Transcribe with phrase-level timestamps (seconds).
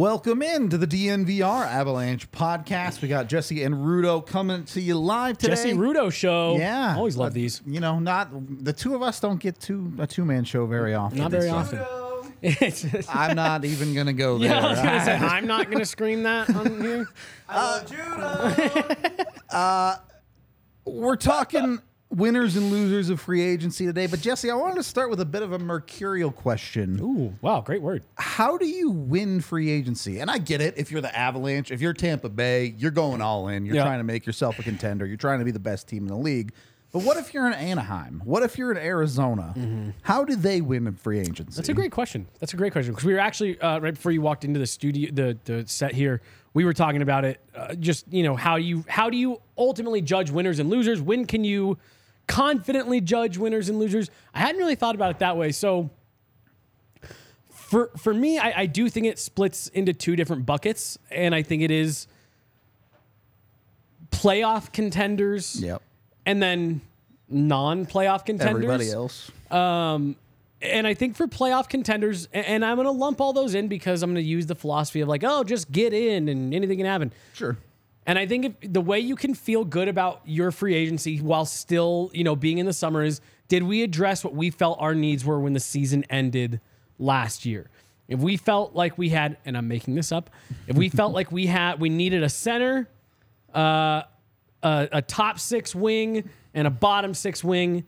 [0.00, 3.00] Welcome in to the DNVR Avalanche podcast.
[3.00, 5.54] We got Jesse and Rudo coming to you live today.
[5.54, 6.58] Jesse Rudo show.
[6.58, 7.62] Yeah, always love Uh, these.
[7.64, 8.28] You know, not
[8.62, 11.16] the two of us don't get to a two man show very often.
[11.16, 11.80] Not very often.
[13.08, 14.50] I'm not even gonna go there.
[14.50, 17.08] yeah, I was gonna say I'm not gonna scream that on here.
[20.84, 21.78] We're talking
[22.10, 25.24] winners and losers of free agency today, but Jesse, I wanted to start with a
[25.24, 27.00] bit of a mercurial question.
[27.00, 28.04] Ooh, wow, great word.
[28.16, 30.20] How do you win free agency?
[30.20, 30.74] And I get it.
[30.76, 33.66] If you're the Avalanche, if you're Tampa Bay, you're going all in.
[33.66, 33.84] You're Yeah.
[33.84, 35.04] trying to make yourself a contender.
[35.06, 36.52] You're trying to be the best team in the league.
[36.92, 38.22] But what if you're in Anaheim?
[38.24, 39.92] What if you're in Arizona?
[40.02, 41.42] How do they win in free agency?
[41.42, 41.56] Mm-hmm.
[41.56, 42.26] That's a great question.
[42.38, 44.66] That's a great question because we were actually uh, right before you walked into the
[44.66, 46.22] studio, the the set here.
[46.54, 47.40] We were talking about it.
[47.54, 51.02] Uh, just you know how you how do you ultimately judge winners and losers?
[51.02, 51.76] When can you
[52.26, 54.10] confidently judge winners and losers?
[54.34, 55.52] I hadn't really thought about it that way.
[55.52, 55.90] So
[57.50, 61.42] for for me, I, I do think it splits into two different buckets, and I
[61.42, 62.06] think it is
[64.10, 65.82] playoff contenders, Yep.
[66.24, 66.80] and then
[67.28, 68.64] non-playoff contenders.
[68.64, 69.30] Everybody else.
[69.50, 70.16] Um,
[70.62, 74.02] and I think for playoff contenders, and I'm going to lump all those in because
[74.02, 76.86] I'm going to use the philosophy of like, oh, just get in and anything can
[76.86, 77.12] happen.
[77.34, 77.56] Sure.
[78.06, 81.44] And I think if the way you can feel good about your free agency while
[81.44, 84.94] still, you know, being in the summer is did we address what we felt our
[84.94, 86.60] needs were when the season ended
[86.98, 87.68] last year?
[88.08, 90.30] If we felt like we had, and I'm making this up,
[90.68, 92.88] if we felt like we had, we needed a center,
[93.54, 94.02] uh,
[94.62, 97.84] a, a top six wing, and a bottom six wing,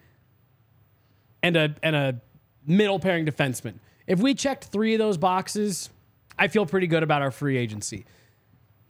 [1.43, 2.21] and a and a
[2.67, 3.75] middle pairing defenseman.
[4.07, 5.91] If we checked three of those boxes,
[6.39, 8.05] I feel pretty good about our free agency.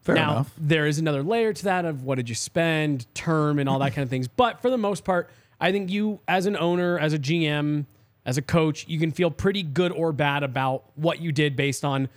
[0.09, 0.55] Fair now, enough.
[0.57, 3.93] there is another layer to that of what did you spend, term, and all that
[3.93, 4.27] kind of things.
[4.27, 5.29] But for the most part,
[5.61, 7.85] I think you, as an owner, as a GM,
[8.25, 11.85] as a coach, you can feel pretty good or bad about what you did based
[11.85, 12.09] on,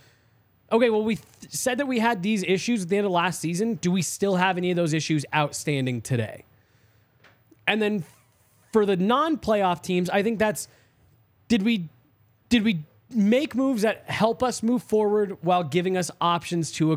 [0.72, 3.40] okay, well, we th- said that we had these issues at the end of last
[3.40, 3.74] season.
[3.74, 6.46] Do we still have any of those issues outstanding today?
[7.66, 8.04] And then
[8.72, 10.66] for the non-playoff teams, I think that's
[11.48, 11.90] did we
[12.48, 16.92] did we make moves that help us move forward while giving us options to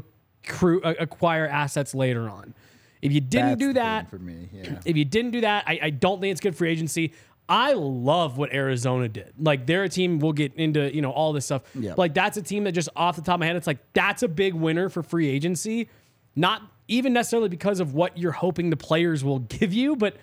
[0.48, 2.54] accrue, uh, acquire assets later on?
[3.02, 4.50] If you didn't That's do that, for me.
[4.52, 4.80] Yeah.
[4.86, 7.14] if you didn't do that, I, I don't think it's good for free agency.
[7.48, 9.34] I love what Arizona did.
[9.40, 10.20] Like they're a team.
[10.20, 11.62] We'll get into you know all this stuff.
[11.76, 11.98] Yep.
[11.98, 14.24] Like that's a team that just off the top of my head, it's like that's
[14.24, 15.90] a big winner for free agency.
[16.36, 20.18] Not even necessarily because of what you're hoping the players will give you, but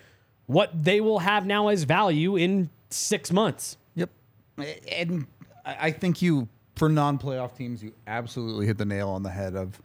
[0.47, 3.77] what they will have now as value in six months.
[3.95, 4.11] Yep.
[4.91, 5.27] And
[5.65, 9.31] I I think you, for non playoff teams, you absolutely hit the nail on the
[9.31, 9.81] head of.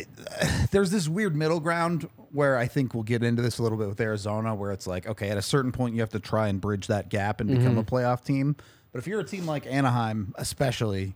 [0.00, 0.08] It-
[0.70, 3.88] There's this weird middle ground where I think we'll get into this a little bit
[3.88, 6.60] with Arizona, where it's like, okay, at a certain point, you have to try and
[6.60, 7.94] bridge that gap and become a mm-hmm.
[7.94, 8.56] playoff team.
[8.92, 11.14] But if you're a team like Anaheim, especially,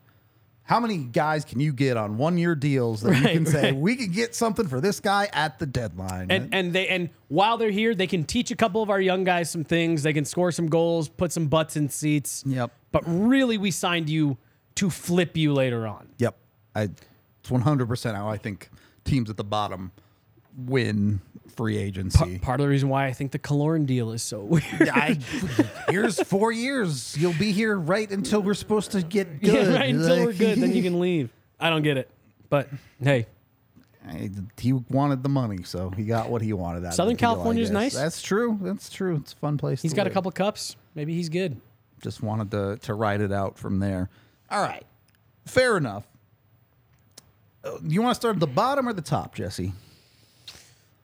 [0.63, 3.73] how many guys can you get on one year deals that you Right, can say,
[3.73, 3.77] right.
[3.77, 6.31] we could get something for this guy at the deadline?
[6.31, 9.25] And and they and while they're here, they can teach a couple of our young
[9.25, 10.03] guys some things.
[10.03, 12.45] They can score some goals, put some butts in seats.
[12.47, 12.71] Yep.
[12.93, 14.39] But really, we signed you
[14.77, 16.09] to flip you later on.
[16.19, 16.37] Yep.
[16.75, 16.91] I
[17.51, 18.71] it's one hundred percent how I think
[19.05, 19.91] teams at the bottom
[20.57, 21.21] win
[21.57, 22.39] free agency.
[22.39, 24.89] Part of the reason why I think the Killorn deal is so weird.
[24.89, 25.19] I,
[25.89, 27.17] here's four years.
[27.19, 29.53] You'll be here right until we're supposed to get good.
[29.69, 31.31] yeah, right until we're good, then you can leave.
[31.59, 32.09] I don't get it,
[32.49, 32.69] but
[33.03, 33.27] hey,
[34.07, 37.21] I- he wanted the money, so he got what he wanted out Southern of the
[37.23, 37.95] deal, I California's nice.
[37.95, 38.59] That's true.
[38.63, 39.17] That's true.
[39.17, 39.83] It's a fun place.
[39.83, 40.77] he's got a couple cups.
[40.95, 41.61] Maybe he's good.
[42.01, 44.09] Just wanted to to ride it out from there.
[44.51, 44.85] All right,
[45.47, 46.07] fair enough.
[47.65, 49.73] Uh, You want to start at the bottom or the top, Jesse?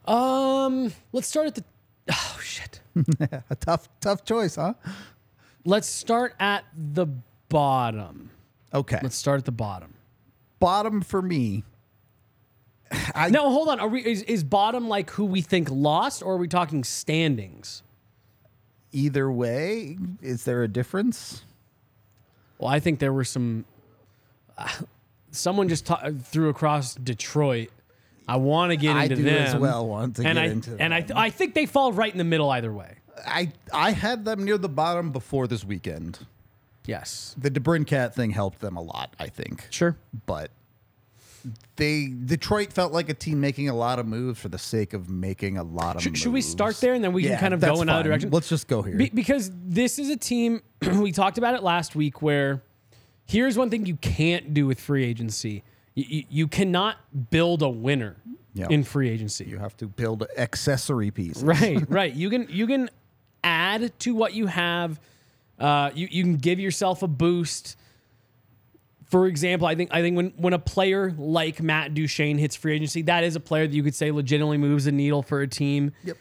[0.06, 1.64] Um, let's start at the.
[2.10, 2.80] Oh shit.
[3.50, 4.74] A tough, tough choice, huh?
[5.64, 7.06] Let's start at the
[7.48, 8.30] bottom.
[8.72, 9.94] Okay, Let's start at the bottom.
[10.60, 11.64] bottom for me.
[13.14, 13.80] I No, hold on.
[13.80, 17.82] Are we is, is bottom like who we think lost, or are we talking standings?
[18.92, 21.42] either way, is there a difference?
[22.58, 23.66] Well, I think there were some.
[25.36, 27.70] Someone just ta- threw across Detroit.
[28.28, 30.46] I want to get I into do them as well want to and get I
[30.46, 31.16] into and I them.
[31.16, 32.96] I think they fall right in the middle either way.
[33.26, 36.26] I I had them near the bottom before this weekend.
[36.86, 39.66] Yes, The DeBrincat thing helped them a lot, I think.
[39.70, 39.96] sure.
[40.26, 40.50] But
[41.76, 45.08] they Detroit felt like a team making a lot of moves for the sake of
[45.08, 46.20] making a lot of Should, moves.
[46.22, 48.02] should we start there and then we Yeah, can kind of that's go in another
[48.02, 48.08] fine.
[48.10, 48.30] direction?
[48.30, 48.96] Let's just go here.
[48.96, 50.62] Be- because this is a team
[51.00, 52.62] we talked about it last week where
[53.26, 55.62] here's one thing you can't do with free agency.
[55.94, 56.96] You, you, cannot
[57.30, 58.16] build a winner
[58.54, 58.66] Yeah.
[58.70, 59.44] in free agency.
[59.46, 61.42] you have to build accessory pieces.
[61.44, 62.12] Right, right.
[62.14, 62.90] You can you can
[63.42, 65.00] add to what you have.
[65.58, 67.76] Uh, you you can give yourself a boost.
[69.06, 72.74] for example, I think I think when when a player like Matt Duchene hits free
[72.74, 75.48] agency, that is a player that you could say legitimately moves the needle for a
[75.48, 75.92] team.
[76.04, 76.16] Yep.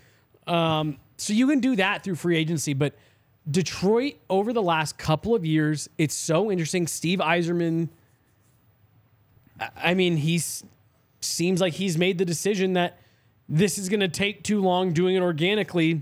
[0.47, 2.93] Um, So you can do that through free agency, but
[3.49, 6.87] Detroit over the last couple of years, it's so interesting.
[6.87, 7.89] Steve Yzerman,
[9.77, 10.41] I- mean, he
[11.21, 12.99] seems like he's made the decision that
[13.47, 16.01] this is going to take too long doing it organically.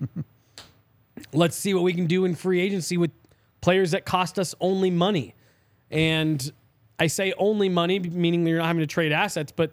[1.33, 3.11] Let's see what we can do in free agency with
[3.61, 5.35] players that cost us only money.
[5.91, 6.51] And
[6.99, 9.71] I say only money, meaning you're not having to trade assets, but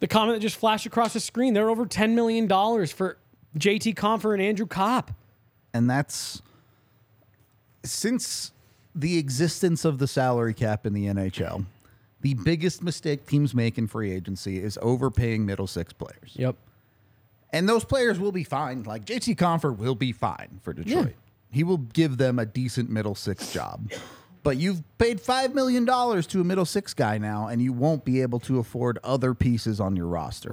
[0.00, 3.18] the comment that just flashed across the screen, they're over $10 million for
[3.58, 5.12] JT Compher and Andrew Copp.
[5.72, 6.42] and that's
[7.90, 8.52] since
[8.94, 11.66] the existence of the salary cap in the NHL.
[12.22, 16.32] The biggest mistake teams make in free agency is overpaying middle six players.
[16.34, 16.56] Yep.
[17.52, 18.82] And those players will be fine.
[18.82, 21.14] Like JT Compher will be fine for Detroit.
[21.50, 23.90] He will give them a decent middle six job.
[24.42, 28.22] But you've paid $5 million to a middle six guy now, and you won't be
[28.22, 30.50] able to afford other pieces on your roster.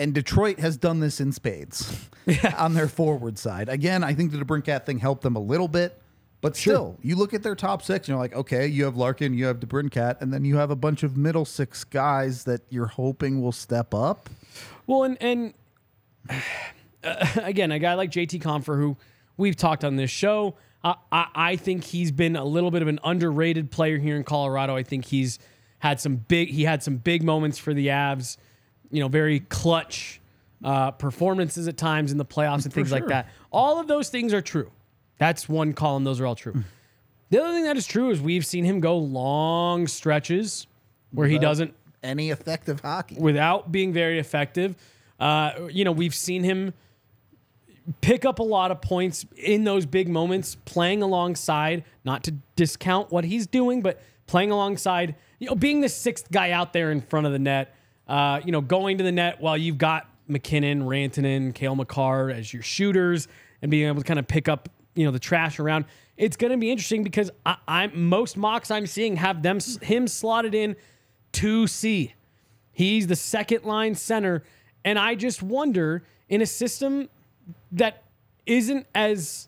[0.00, 2.08] And Detroit has done this in spades
[2.56, 3.68] on their forward side.
[3.68, 6.00] Again, I think the DeBrincat thing helped them a little bit,
[6.40, 9.34] but still, you look at their top six and you're like, okay, you have Larkin,
[9.34, 12.86] you have DeBrincat, and then you have a bunch of middle six guys that you're
[12.86, 14.30] hoping will step up.
[14.86, 15.52] Well, and and
[17.04, 18.96] uh, again, a guy like JT Compher, who
[19.36, 22.88] we've talked on this show, I, I I think he's been a little bit of
[22.88, 24.74] an underrated player here in Colorado.
[24.74, 25.38] I think he's
[25.80, 28.38] had some big he had some big moments for the Avs,
[28.90, 30.20] you know, very clutch
[30.64, 33.28] uh, performances at times in the playoffs and things like that.
[33.50, 34.70] All of those things are true.
[35.18, 36.64] That's one column; those are all true.
[37.30, 40.66] The other thing that is true is we've seen him go long stretches
[41.12, 43.16] where he doesn't Any effective hockey.
[43.18, 44.74] without being very effective.
[45.18, 46.72] Uh, you know, we've seen him
[48.00, 53.10] pick up a lot of points in those big moments, playing alongside, not to discount
[53.10, 57.00] what he's doing, but playing alongside, you know, being the sixth guy out there in
[57.00, 57.74] front of the net,
[58.10, 62.52] uh, you know, going to the net while you've got MacKinnon, Rantanen, Cale Makar as
[62.52, 63.28] your shooters
[63.62, 65.84] and being able to kind of pick up, you know, the trash around.
[66.16, 70.08] It's going to be interesting because I, I'm most mocks I'm seeing have them him
[70.08, 70.74] slotted in
[71.34, 72.12] 2C.
[72.72, 74.42] He's the second line center.
[74.84, 77.08] And I just wonder in a system
[77.72, 78.02] that
[78.44, 79.46] isn't as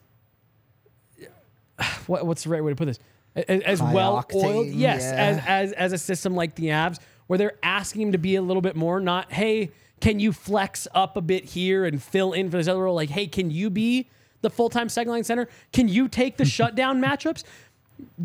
[2.07, 3.01] what, what's the right way to put this?
[3.35, 5.15] As, as well oiled, yes, yeah.
[5.15, 8.43] as, as as a system like the Avs, where they're asking him to be a
[8.43, 9.71] little bit more, not hey,
[10.01, 12.95] can you flex up a bit here and fill in for this other role?
[12.95, 14.09] Like, hey, can you be
[14.41, 15.49] the full time second line center?
[15.73, 17.45] Can you take the shutdown matchups?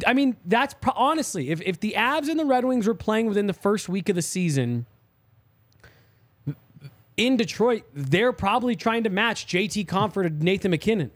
[0.05, 3.27] I mean, that's pro- honestly, if, if the Avs and the Red Wings were playing
[3.27, 4.87] within the first week of the season
[7.15, 11.11] in Detroit, they're probably trying to match JT Compher and Nathan MacKinnon.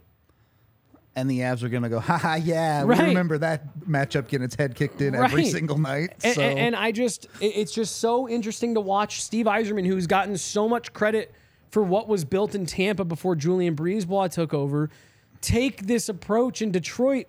[1.16, 2.98] And the Avs are going to go, haha, yeah, Right.
[3.00, 6.13] we remember that matchup getting its head kicked in every single night.
[6.24, 10.08] And, so and- and I just, it's just so interesting to watch Steve Yzerman, who's
[10.08, 11.34] gotten so much credit
[11.69, 14.90] for what was built in Tampa before Julien BriseBois took over,
[15.42, 17.28] take this approach in Detroit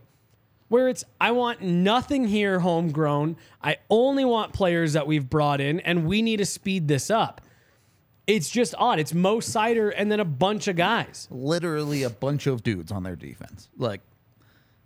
[0.69, 3.37] where it's, I want nothing here homegrown.
[3.63, 7.43] I only want players that we've brought in, and we need to speed this up.
[8.37, 8.99] It's just odd.
[8.99, 11.29] It's Mo Seider and then a bunch of guys.
[11.31, 13.69] literally a bunch of dudes on their defense.
[13.77, 14.01] Like,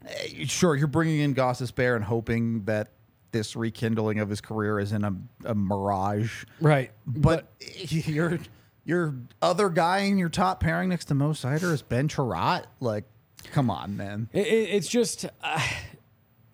[0.06, 2.88] eh, sure, you're bringing in Gostisbehere and hoping that
[3.32, 5.14] this rekindling of his career isn't a,
[5.44, 6.44] a mirage.
[6.60, 6.90] Right.
[7.06, 7.52] But,
[7.90, 8.38] your
[8.84, 12.64] your other guy in your top pairing next to Mo Seider is Ben Chiarot.
[12.80, 13.04] Like,
[13.52, 14.28] come on, man.
[14.32, 15.60] It, it- it's just, uh,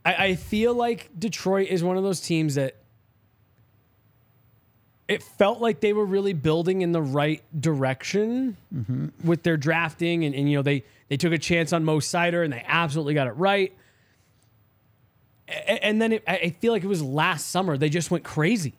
[0.04, 2.76] I, I feel like Detroit is one of those teams that
[5.08, 9.08] it felt like they were really building in the right direction mm-hmm.
[9.24, 12.44] with their drafting, and, and you know they they took a chance on Mo Seider
[12.44, 13.72] and they absolutely got it right.
[15.48, 18.74] A- And then it, I feel like it was last summer they just went crazy,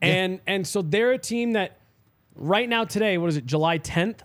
[0.00, 1.78] and and so they're a team that
[2.34, 4.22] right now today what is it July tenth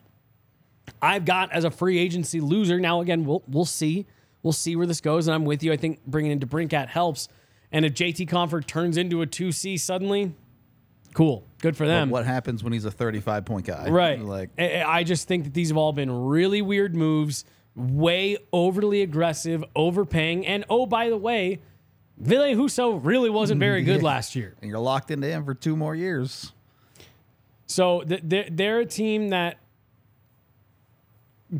[1.01, 2.79] I've got as a free agency loser.
[2.79, 4.05] Now again, we'll we'll see.
[4.43, 5.73] We'll see where this goes, and I'm with you.
[5.73, 7.27] I think bringing in DeBrincat helps.
[7.71, 10.33] And if JT Compher turns into a two C suddenly,
[11.13, 12.09] cool, good for them.
[12.09, 13.89] What happens when he's a 35 point guy?
[13.89, 14.19] Right.
[14.21, 17.43] Like, I just think that these have all been really weird moves,
[17.75, 21.59] way overly aggressive, overpaying, and oh by the way,
[22.17, 24.07] Ville Husso really wasn't very good Yeah.
[24.07, 24.55] last year.
[24.61, 26.53] and you're locked into him for two more years.
[27.67, 29.57] So th- they're, they're a team that,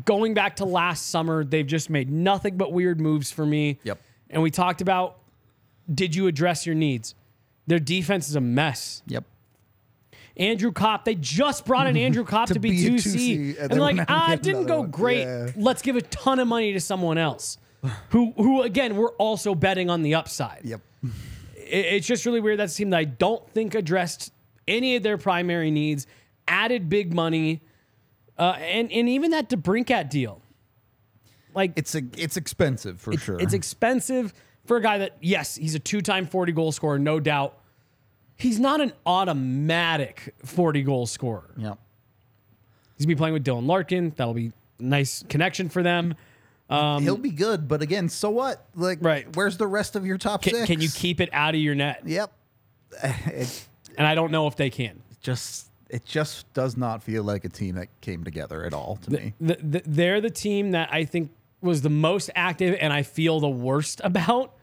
[0.04, 3.78] going back to last summer, they've just made nothing but weird moves for me.
[3.84, 4.00] Yep.
[4.30, 5.18] And we talked about
[5.92, 7.14] did you address your needs?
[7.66, 9.02] Their defense is a mess.
[9.06, 9.24] Yep.
[10.36, 13.56] Andrew Copp, they just brought in Andrew Copp to, To be, be 2C.
[13.56, 15.22] 2C, and And, like, ah, it didn't go one." great.
[15.22, 15.50] Yeah.
[15.56, 17.58] Let's give a ton of money to someone else.
[18.10, 20.60] who who again we're also betting on the upside.
[20.64, 20.80] Yep.
[21.56, 22.58] It- it's just really weird.
[22.58, 24.32] That's a team that I don't think addressed
[24.66, 26.06] any of their primary needs,
[26.46, 27.60] added big money,
[28.38, 30.40] uh, and and even that DeBrincat deal.
[31.54, 33.40] Like It's a it's expensive for sure.
[33.40, 34.32] it's expensive
[34.68, 37.58] for a guy that, yes, he's a two time 40 goal scorer, no doubt.
[38.36, 41.50] He's not an automatic 40 goal scorer.
[41.56, 41.74] Yeah.
[42.96, 44.12] He's gonna be playing with Dylan Larkin.
[44.16, 46.14] That'll be nice connection for them.
[46.70, 48.66] He'll be good, but again, so what?
[48.74, 49.36] Like, Um, Right.
[49.36, 50.66] Where's the rest of your top Can, six?
[50.66, 52.02] can you keep it out of your net?
[52.04, 52.32] Yep.
[53.26, 55.02] It And I don't know if they can.
[55.20, 59.10] just it just does not feel like a team that came together at all to
[59.10, 59.32] me.
[59.40, 61.30] The, the, they're the team that I think
[61.62, 64.54] was the most active and I feel the worst about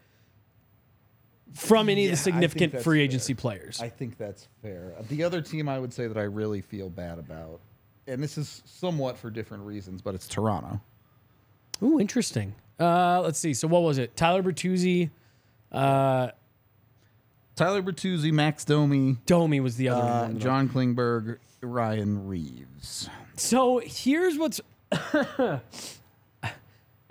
[1.56, 3.04] from any Yeah, of the significant free fair.
[3.04, 3.82] agency players.
[3.82, 4.94] I think that's fair.
[5.10, 7.62] The other team I would say that I really feel bad about,
[8.08, 10.80] and this is somewhat for different reasons, but it's Toronto.
[11.82, 12.54] Ooh, interesting.
[12.80, 13.54] Uh, let's see.
[13.54, 14.16] So what was it?
[14.16, 15.10] Tyler Bertuzzi,
[15.72, 16.30] uh,
[17.56, 20.40] Tyler Bertuzzi, Max Domi, Domi was the other uh, one.
[20.40, 23.10] John Klingberg, Ryan Reaves.
[23.38, 24.60] So here's what's.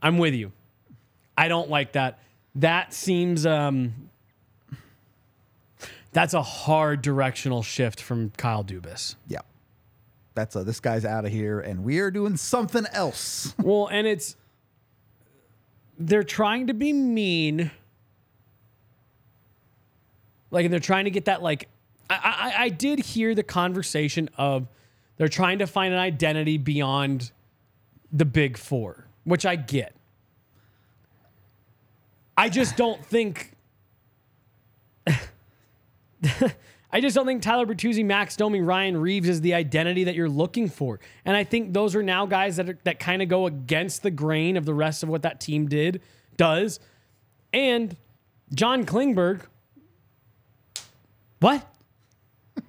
[0.02, 0.52] I'm with you.
[1.36, 2.18] I don't like that.
[2.56, 4.10] That seems um.
[6.14, 9.16] That's a hard directional shift from Kyle Dubas.
[9.26, 9.40] Yeah.
[10.34, 13.52] That's a, this guy's out of here, and we are doing something else.
[13.62, 14.36] Well, and it's
[15.98, 17.70] they're trying to be mean.
[20.50, 21.42] Like, and they're trying to get that.
[21.42, 21.68] Like,
[22.08, 24.68] I, I, I did hear the conversation of
[25.16, 27.32] they're trying to find an identity beyond
[28.12, 29.94] the big four, which I get.
[32.36, 33.52] I just don't think.
[36.94, 40.28] I just don't think Tyler Bertuzzi, Max Domi, Ryan Reaves is the identity that you're
[40.28, 41.00] looking for.
[41.24, 44.12] And I think those are now guys that are, that kind of go against the
[44.12, 46.00] grain of the rest of what that team did
[46.36, 46.78] does.
[47.52, 47.96] And
[48.54, 49.42] John Klingberg,
[51.40, 51.68] what?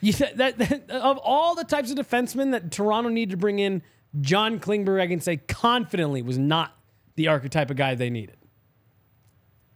[0.00, 3.60] You said that, that of all the types of defensemen that Toronto needed to bring
[3.60, 3.82] in,
[4.20, 6.76] John Klingberg, I can say confidently, was not
[7.14, 8.36] the archetype of guy they needed.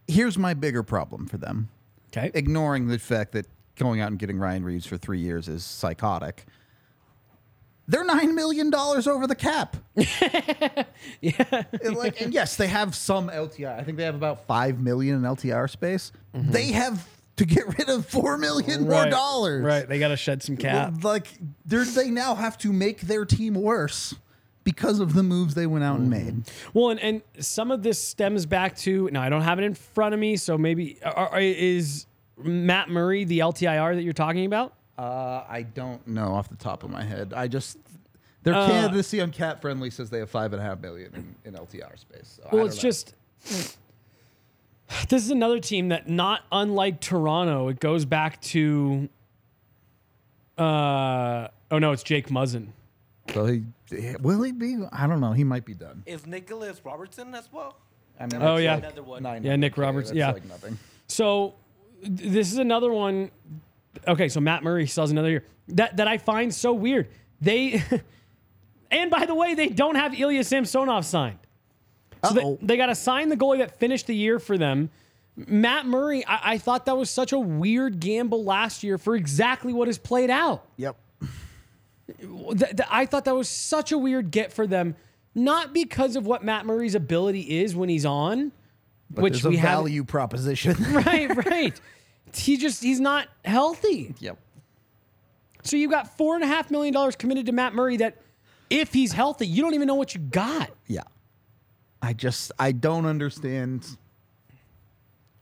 [0.05, 1.69] Here's my bigger problem for them.
[2.09, 2.31] Okay.
[2.33, 3.45] ignoring the fact that
[3.75, 6.45] going out and getting Ryan Reaves for three years is psychotic.
[7.89, 9.77] They're nine million dollars over the cap.
[9.95, 13.79] yeah, like, and yes, they have some LTI.
[13.79, 16.11] I think they have about five million in LTR space.
[16.35, 16.51] Mm-hmm.
[16.51, 19.63] They have to get rid of four million more dollars.
[19.63, 19.87] Right.
[19.87, 21.03] They got to shed some cap.
[21.03, 21.27] Like
[21.65, 24.15] they now have to make their team worse
[24.67, 26.43] because of the moves they went out and made.
[26.73, 29.73] Well, and, and some of this stems back to now I don't have it in
[29.73, 32.05] front of me, so maybe are, are- is
[32.37, 34.73] Matt Murray the LTIR that you're talking about?
[34.97, 37.33] Uh, I don't know off the top of my head.
[37.33, 37.77] I just
[38.43, 41.53] their Uh, candidacy on CapFriendly says they have five and a half million in, in
[41.59, 42.39] LTR space.
[42.43, 42.81] So Well, it's know.
[42.81, 43.13] just
[45.09, 49.07] this is another team that not unlike Toronto, it goes back to
[50.57, 52.67] uh oh no, it's Jake Muzzin.
[53.33, 53.63] so he
[54.21, 54.77] will he be?
[54.91, 55.33] I don't know.
[55.33, 56.03] He might be done.
[56.05, 57.77] Is Nicholas Robertson as well?
[58.19, 58.77] I mean, Oh, that's yeah.
[58.77, 59.23] Another one.
[59.23, 59.81] nine Yeah, Nick hundred K.
[59.87, 60.31] Roberts, That's yeah.
[60.31, 60.77] like nothing.
[61.07, 61.55] So
[62.03, 63.31] th- this is another one.
[64.07, 65.43] Okay, so Matt Murray still has another year.
[65.69, 67.07] That that I find so weird.
[67.41, 67.81] They
[68.91, 71.39] and by the way, they don't have Ilya Samsonov signed.
[72.25, 72.57] So they, Uh-oh.
[72.61, 74.89] they got to sign the goalie that finished the year for them.
[75.35, 79.71] Matt Murray, I, I thought that was such a weird gamble last year for exactly
[79.71, 80.65] what has played out.
[80.77, 80.97] Yep.
[82.07, 84.95] Th- th- I thought that was such a weird get for them,
[85.35, 88.51] not because of what Matt Murray's ability is when he's on,
[89.09, 89.69] But which we have.
[89.69, 90.75] value proposition.
[90.93, 91.79] Right, right.
[92.33, 94.15] he just he's not healthy.
[94.19, 94.37] yep.
[95.63, 97.97] So you got four and a half million dollars committed to Matt Murray.
[97.97, 98.21] That
[98.69, 100.71] if he's healthy, you don't even know what you got.
[100.87, 101.01] Yeah.
[102.01, 103.85] I just I don't understand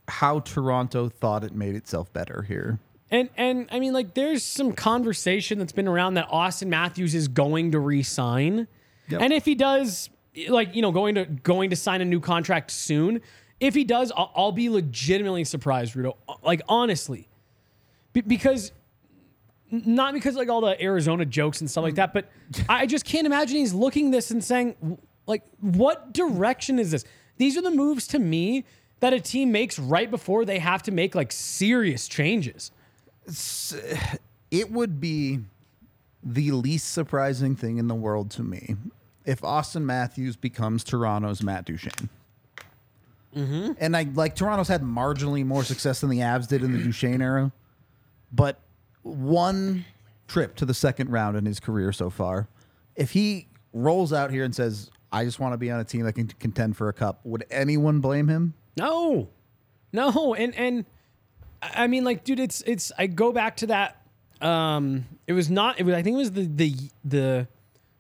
[0.08, 2.80] how Toronto thought it made itself better here.
[3.12, 7.28] And and I mean, like, there's some conversation that's been around that Auston Matthews is
[7.28, 8.68] going to re-sign,
[9.10, 9.22] Yep.
[9.22, 10.10] and if he does,
[10.50, 13.22] like, you know, going to going to sign a new contract soon.
[13.60, 16.16] If he does, I'll, I'll be legitimately surprised, Rudo.
[16.44, 17.30] Like, honestly,
[18.12, 18.72] Be- because
[19.70, 21.98] not because like all the Arizona jokes and stuff like mm.
[21.98, 22.30] that, but
[22.68, 24.98] I just can't imagine he's looking this and saying,
[25.28, 27.04] like, what direction is this?
[27.38, 28.66] These are the moves to me
[29.00, 32.72] that a team makes right before they have to make like serious changes.
[34.52, 35.40] It would be
[36.24, 38.76] the least surprising thing in the world to me
[39.26, 42.10] if Auston Matthews becomes Toronto's Matt Duchene.
[43.36, 43.74] Mm-hmm.
[43.80, 47.22] And I like Toronto's had marginally more success than the Avs did in the Duchene
[47.22, 47.52] era,
[48.32, 48.60] but
[49.04, 49.86] one
[50.28, 52.48] trip to the second round in his career so far.
[52.96, 56.04] If he rolls out here and says, I just want to be on a team
[56.04, 57.20] that can contend for a cup.
[57.24, 58.54] Would anyone blame him?
[58.78, 59.30] No,
[59.94, 60.86] no, and and
[61.62, 62.92] I mean, like, dude, it's it's.
[62.98, 64.02] I go back to that.
[64.42, 65.80] Um, it was not.
[65.80, 65.96] It was.
[65.96, 67.48] I think it was the the the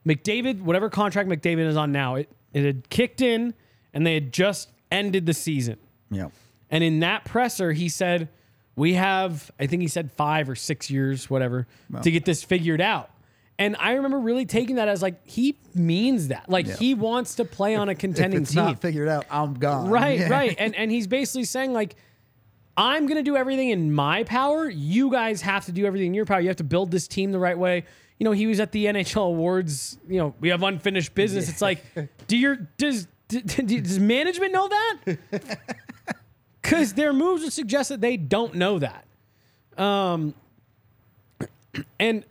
[0.05, 2.15] McDavid, whatever contract McDavid is on now.
[2.15, 3.53] It it had kicked in,
[3.93, 5.77] and they had just ended the season.
[6.11, 6.27] Yeah.
[6.69, 8.29] And in that presser, he said,
[8.75, 11.67] "We have, I think he said five or six years, whatever,
[12.01, 13.09] to get this figured out."
[13.57, 16.75] And I remember really taking that as like he means that, like Yeah.
[16.75, 18.65] he wants to play on a If contending it's team.
[18.65, 19.89] not figured out, I'm gone.
[19.89, 20.29] Right, Yeah.
[20.29, 20.55] right.
[20.59, 21.95] And and he's basically saying like
[22.77, 24.69] I'm going to do everything in my power.
[24.69, 26.41] You guys have to do everything in your power.
[26.41, 27.85] You have to build this team the right way.
[28.19, 31.49] You know, he was at the NHL awards, you know, we have unfinished business.
[31.49, 31.83] It's like
[32.27, 35.17] do your does does management know that?
[36.61, 39.05] Cuz their moves would suggest that they don't know that.
[39.77, 40.33] Um
[41.99, 42.23] and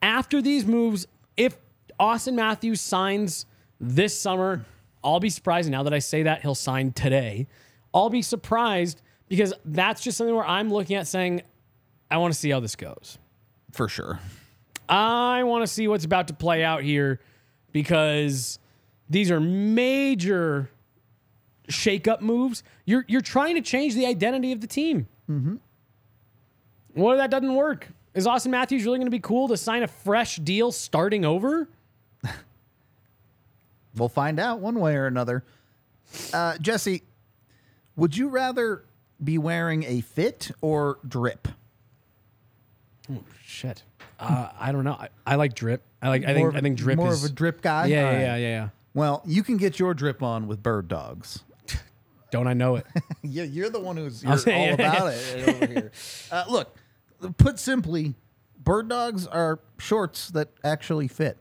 [0.00, 1.06] after these moves,
[1.36, 1.56] if
[2.00, 3.46] Auston Matthews signs
[3.80, 4.64] this summer,
[5.04, 5.70] I'll be surprised.
[5.70, 7.46] Now that I say that, he'll sign today.
[7.94, 11.42] I'll be surprised because that's just something where I'm looking at saying,
[12.10, 13.18] I want to see how this goes.
[13.72, 14.20] For sure.
[14.88, 17.20] I want to see what's about to play out here
[17.72, 18.58] because
[19.08, 20.70] these are major
[21.68, 22.62] shake-up moves.
[22.84, 25.08] You're you're trying to change the identity of the team.
[25.30, 25.56] Mm-hmm.
[26.94, 27.88] What if that doesn't work?
[28.14, 31.68] Is Auston Matthews really going to be cool to sign a fresh deal starting over?
[33.94, 35.44] We'll find out one way or another.
[36.32, 37.02] Uh, Jesse,
[37.96, 38.84] would you rather
[39.22, 41.48] be wearing a fit or drip?
[43.10, 43.82] Oh, shit.
[44.18, 44.92] Uh, I don't know.
[44.94, 45.82] I, I like drip.
[46.00, 46.24] I like.
[46.24, 46.48] I More think.
[46.48, 47.86] of I a- think drip is more is of a drip guy.
[47.86, 48.68] Yeah, All yeah, yeah, yeah, yeah.
[48.94, 51.42] Well, you can get your drip on with bird dogs.
[52.30, 52.86] Don't I know it?
[53.22, 55.92] Yeah, you're the one who's you're all about it over here.
[56.30, 56.76] Uh, look,
[57.36, 58.14] put simply,
[58.62, 61.36] bird dogs are shorts that actually fit.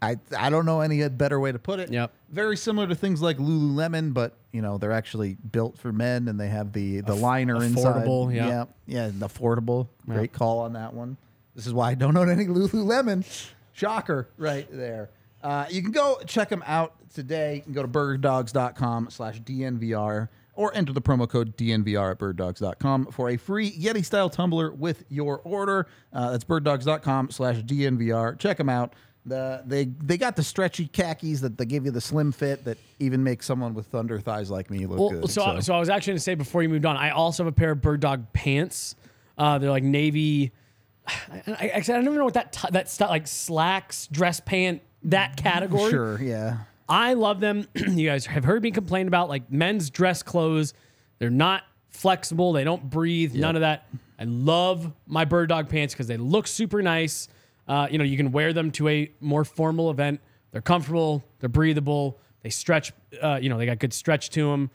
[0.00, 1.90] I I don't know any better way to put it.
[1.92, 2.12] Yep.
[2.30, 6.38] Very similar to things like Lululemon, but you know they're actually built for men and
[6.38, 8.04] they have the the liner inside.
[8.04, 8.46] affordable, yeah.
[8.46, 9.88] yeah, yeah, and affordable.
[10.06, 11.16] Great call on that one.
[11.54, 13.26] This is why I don't own any Lululemon.
[13.72, 15.10] Shocker, right there.
[15.42, 17.56] Uh, you can go check them out today.
[17.56, 23.06] You can go to birddogs.com slash DNVR or enter the promo code DNVR at birddogs.com
[23.06, 25.86] for a free Yeti style tumbler with your order.
[26.12, 28.38] Uh, that's birddogs.com slash DNVR.
[28.38, 28.94] Check them out.
[29.24, 32.76] The, they they got the stretchy khakis that they give you the slim fit that
[32.98, 35.30] even make someone with thunder thighs like me look Well, good.
[35.30, 37.52] so, so I was actually going to say before you moved on, I also have
[37.52, 38.96] a pair of bird dog pants.
[39.38, 40.50] Uh, they're like navy.
[41.06, 44.82] I, I, I don't even know what that t- that stuff like slacks, dress pant,
[45.04, 45.90] that category.
[45.90, 46.58] sure, yeah.
[46.88, 47.68] I love them.
[47.74, 50.74] you guys have heard me complain about like men's dress clothes.
[51.20, 52.52] They're not flexible.
[52.52, 53.34] They don't breathe.
[53.36, 53.86] None of that.
[54.18, 57.28] I love my bird dog pants because they look super nice.
[57.68, 60.20] Uh, you know, you can wear them to a more formal event.
[60.50, 61.24] They're comfortable.
[61.40, 62.18] They're breathable.
[62.42, 62.92] They stretch.
[63.20, 64.70] Uh, you know, they got good stretch to them.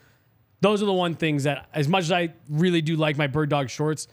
[0.60, 3.48] Those are the one things that, as much as I really do like my bird
[3.48, 4.08] dog shorts,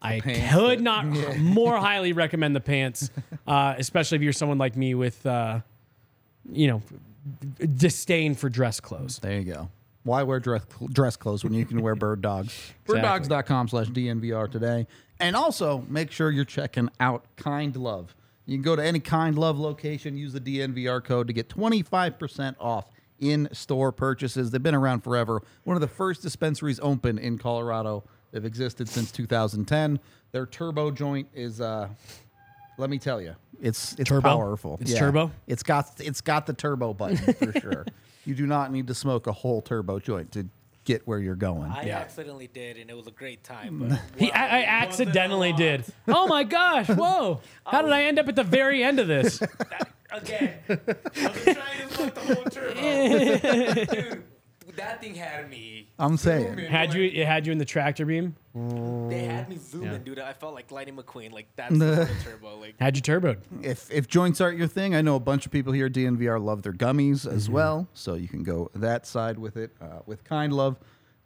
[0.00, 1.06] I could not
[1.38, 3.10] more highly recommend the pants,
[3.46, 5.60] uh, especially if you're someone like me with, uh,
[6.50, 6.82] you know,
[7.76, 9.18] disdain for dress clothes.
[9.18, 9.70] There you go.
[10.04, 12.72] Why wear dress, dress clothes when you can wear bird dogs?
[12.86, 14.86] Birddogs.com slash DNVR today.
[15.20, 18.14] And also make sure you're checking out Kind Love.
[18.46, 22.56] You can go to any Kind Love location, use the DNVR code to get 25%
[22.60, 24.50] off in store purchases.
[24.50, 25.42] They've been around forever.
[25.64, 28.04] One of the first dispensaries open in Colorado.
[28.32, 30.00] They've existed since 2010.
[30.32, 31.88] Their turbo joint is uh
[32.76, 34.28] let me tell you, it's it's Turbo?
[34.28, 34.78] powerful.
[34.80, 35.30] It's turbo?
[35.46, 37.86] It's got it's got the turbo button for sure.
[38.24, 40.48] You do not need to smoke a whole turbo joint to
[40.84, 41.70] get where you're going.
[41.70, 41.98] I Yeah.
[41.98, 43.80] accidentally did, and it was a great time.
[43.80, 43.88] Mm.
[43.88, 45.84] But He, I, I accidentally did.
[46.08, 46.88] Oh my gosh!
[46.88, 47.40] Whoa!
[47.66, 49.40] How did I end up at the very end of this?
[50.10, 53.84] again, I was trying to smoke the whole turbo.
[54.10, 54.24] Dude,
[54.76, 55.88] that thing had me.
[55.98, 56.58] I'm saying.
[56.58, 57.04] Had you?
[57.04, 58.36] It had you in the tractor beam?
[58.54, 60.18] They had me zooming, dude.
[60.18, 61.32] I felt like Lightning McQueen.
[61.32, 62.58] Like that's the turbo.
[62.58, 63.38] Like Had you turboed?
[63.62, 66.42] If if joints aren't your thing, I know a bunch of people here at DNVR
[66.42, 70.24] love their gummies as well, so you can go that side with it uh, with
[70.24, 70.78] Kind Love.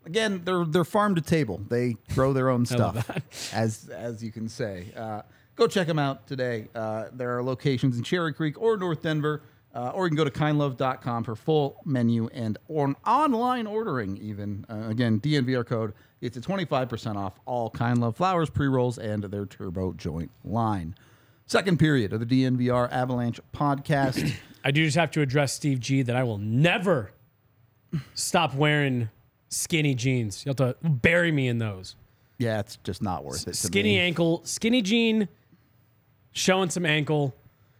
[0.06, 1.60] Again, they're they're farm to table.
[1.68, 3.10] They grow their own stuff,
[3.52, 4.92] as as you can say.
[4.96, 5.22] Uh,
[5.54, 6.68] go check them out today.
[6.74, 9.42] Uh, there are locations in Cherry Creek or North Denver,
[9.78, 14.16] uh, or you can go to kindlove.com for full menu and or online ordering.
[14.18, 15.92] Even uh, again, DNVR code.
[16.20, 20.96] It's a 25% off all Kind Love flowers, pre rolls, and their turbo joint line.
[21.46, 24.32] Second period of the DNVR Avalanche podcast.
[24.64, 27.12] I do just have to address Steve G that I will never
[28.14, 29.08] stop wearing
[29.48, 30.44] skinny jeans.
[30.44, 31.94] you'll have to bury me in those.
[32.38, 33.52] yeah, it's just not worth it.
[33.52, 35.28] To Skinny ankle, skinny jean,
[36.32, 37.34] showing some ankle.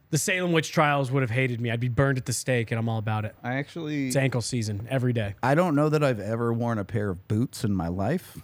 [0.09, 1.71] The Salem witch trials would have hated me.
[1.71, 3.35] I'd be burned at the stake, and I'm all about it.
[3.43, 5.35] I actually, It's ankle season every day.
[5.43, 8.37] I don't know that I've ever worn a pair of boots in my life,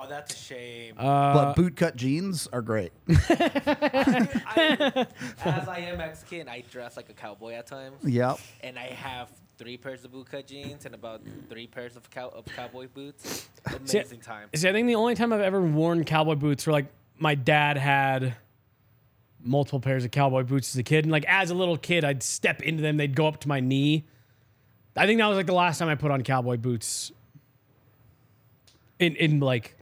[0.00, 0.94] Oh, that's a shame.
[0.96, 2.92] Uh, but boot cut jeans are great.
[3.08, 5.06] I,
[5.44, 8.38] as I am Mexican, I dress like a cowboy at times, yep.
[8.60, 12.44] and I have three pairs of bootcut jeans and about three pairs of cow of
[12.46, 13.48] cowboy boots.
[13.84, 14.48] See, Amazing time.
[14.54, 16.86] See, I think the only time I've ever worn cowboy boots were like
[17.18, 18.36] my dad had
[19.42, 22.22] multiple pairs of cowboy boots as a kid, and like as a little kid, I'd
[22.22, 24.04] step into them, they'd go up to my knee.
[24.96, 27.12] I think that was like the last time I put on cowboy boots.
[28.98, 29.76] In in like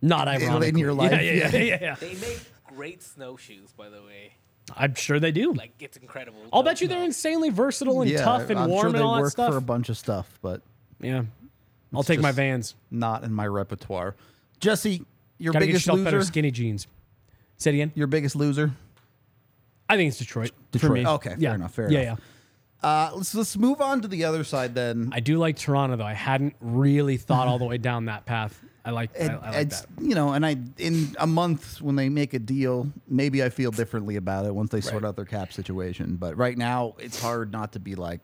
[0.00, 1.58] not ironic in your life, Yeah, yeah, yeah, yeah.
[1.64, 1.94] yeah, yeah.
[1.96, 2.40] They make
[2.74, 4.32] great snowshoes, by the way.
[4.74, 5.52] I'm sure they do.
[5.52, 6.38] Like it's incredible.
[6.52, 9.00] I'll bet you they're insanely versatile and yeah, tough and I'm warm sure and they
[9.02, 9.50] all that work stuff.
[9.52, 10.62] for a bunch of stuff, but
[11.00, 11.24] yeah,
[11.94, 12.74] I'll take my Vans.
[12.90, 14.16] not in my repertoire.
[14.60, 15.04] Jesse,
[15.38, 16.26] your Gotta get biggest yourself better loser.
[16.28, 16.86] skinny jeans.
[17.58, 17.92] Say it again.
[17.94, 18.72] Your biggest loser.
[19.92, 20.50] I think it's Detroit.
[20.72, 20.92] For Detroit.
[20.92, 21.06] me.
[21.06, 21.54] Okay, fair yeah.
[21.54, 22.20] enough, fair yeah, enough.
[22.82, 22.88] yeah.
[22.88, 25.10] Uh, let's let's move on to the other side then.
[25.12, 26.04] I do like Toronto though.
[26.04, 28.60] I hadn't really thought all the way down that path.
[28.84, 29.10] I like.
[29.14, 29.88] I, It- I like it's that.
[30.00, 33.70] you know, and I in a month when they make a deal, maybe I feel
[33.70, 36.16] differently about it once they sort out their cap situation.
[36.16, 38.20] But right now, it's hard not to be like,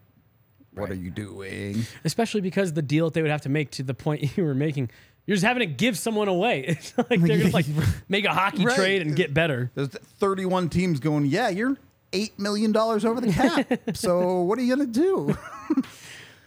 [0.74, 3.84] "What are you doing?" Especially because the deal that they would have to make to
[3.84, 4.90] the point you were making,
[5.28, 6.64] you're just having to give someone away.
[6.68, 7.66] It's not like they're gonna like
[8.08, 8.74] make a hockey Right.
[8.76, 9.70] trade and get better.
[9.76, 11.76] There's 31 teams going, "Yeah, you're
[12.12, 13.70] eight million dollars over the cap.
[13.94, 15.36] so what are you gonna do?"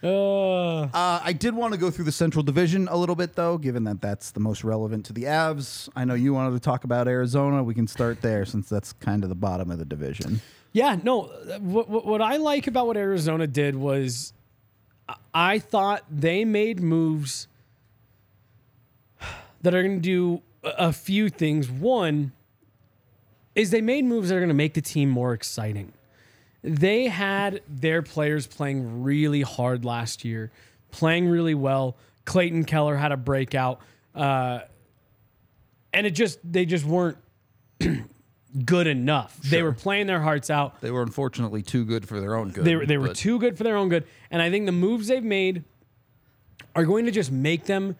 [0.03, 3.59] Uh, Uh, I did want to go through the Central Division a little bit, though,
[3.59, 5.89] given that that's the most relevant to the Avs.
[5.95, 7.61] I know you wanted to talk about Arizona.
[7.63, 10.41] We can start there since that's kind of the bottom of the division.
[10.73, 11.25] yeah, no.
[11.25, 14.33] uh, What, what what I like about what Arizona did was,
[15.07, 17.47] I- I thought they made moves
[19.61, 21.69] that are going to do a few things.
[21.69, 22.31] One
[23.55, 25.93] is they made moves that are going to make the team more exciting.
[26.63, 30.51] They had their players playing really hard last year,
[30.91, 31.97] playing really well.
[32.25, 33.81] Clayton Keller had a breakout,
[34.13, 34.59] uh,
[35.91, 37.17] and it just they just weren't
[38.65, 39.37] good enough.
[39.41, 40.79] They were playing their hearts out.
[40.81, 42.63] They were unfortunately too good for their own good.
[42.63, 44.71] They were they were but- too good for their own good, and I think the
[44.71, 45.63] moves they've made
[46.75, 47.95] are going to just make them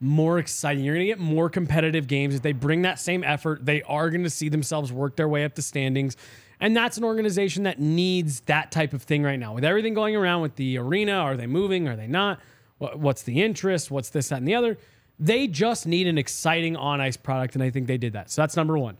[0.00, 0.82] more exciting.
[0.82, 3.64] You're going to get more competitive games if they bring that same effort.
[3.64, 6.16] They are going to see themselves work their way up the standings,
[6.58, 9.54] and that's an organization that needs that type of thing right now.
[9.54, 11.86] With everything going around with the arena, are they moving?
[11.86, 12.40] Are they not?
[12.78, 13.90] What's the interest?
[13.90, 14.78] What's this, that, and the other?
[15.18, 18.30] They just need an exciting on ice product, and I think they did that.
[18.30, 18.96] So that's number one.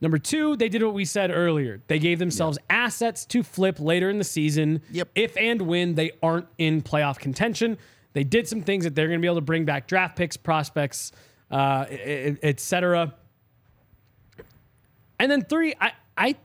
[0.00, 1.80] Number two, they did what we said earlier.
[1.88, 4.82] They gave themselves assets to flip later in the season.
[4.92, 5.08] Yep.
[5.14, 7.78] If and when they aren't in playoff contention,
[8.12, 10.36] they did some things that they're going to be able to bring back draft picks,
[10.36, 11.12] prospects,
[11.50, 13.14] uh, et cetera.
[15.18, 16.36] And then three, I, I,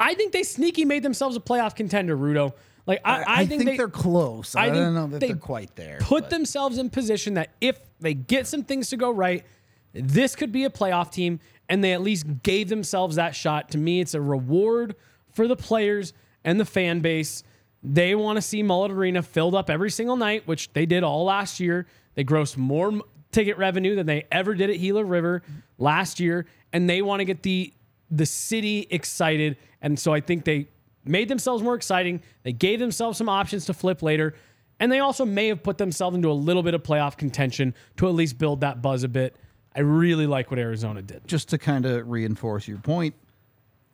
[0.00, 2.54] I think they sneaky made themselves a playoff contender, Rudo.
[2.86, 4.56] Like I, I, think, they, are close.
[4.56, 5.98] I, I don't know that they are quite there.
[6.00, 9.44] put but- themselves in position that if they get some things to go right,
[9.92, 13.70] this could be a playoff team, and they at least gave themselves that shot.
[13.70, 14.96] To me, it's a reward
[15.32, 16.12] for the players
[16.44, 17.44] and the fan base.
[17.82, 21.24] They want to see Mullet Arena filled up every single night, which they did all
[21.24, 21.86] last year.
[22.14, 25.42] They grossed more ticket revenue than they ever did at Gila River
[25.78, 27.72] last year, and they want to get the
[28.10, 29.56] the city excited.
[29.80, 30.68] And so I think they
[31.04, 32.22] made themselves more exciting.
[32.42, 34.34] They gave themselves some options to flip later.
[34.78, 38.08] And they also may have put themselves into a little bit of playoff contention to
[38.08, 39.36] at least build that buzz a bit.
[39.74, 41.26] I really like what Arizona did.
[41.26, 43.14] just to kind of reinforce your point,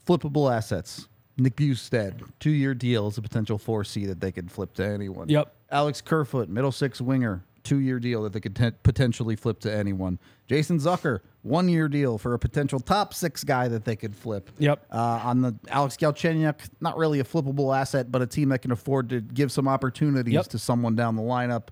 [0.07, 1.07] flippable assets.
[1.39, 5.29] Nick Bjugstad, two year deal is a potential 4C that they could flip to anyone.
[5.29, 5.55] Yep.
[5.71, 9.73] Alex Kerfoot, middle six winger, two year deal that they could te- potentially flip to
[9.73, 10.19] anyone.
[10.47, 14.51] Jason Zucker, one year deal for a potential top six guy that they could flip.
[14.59, 14.85] Yep.
[14.91, 18.73] Uh, on the Alex Galchenyuk, not really a flippable asset, but a team that can
[18.73, 20.49] afford to give some opportunities Yep.
[20.49, 21.69] to someone down the lineup.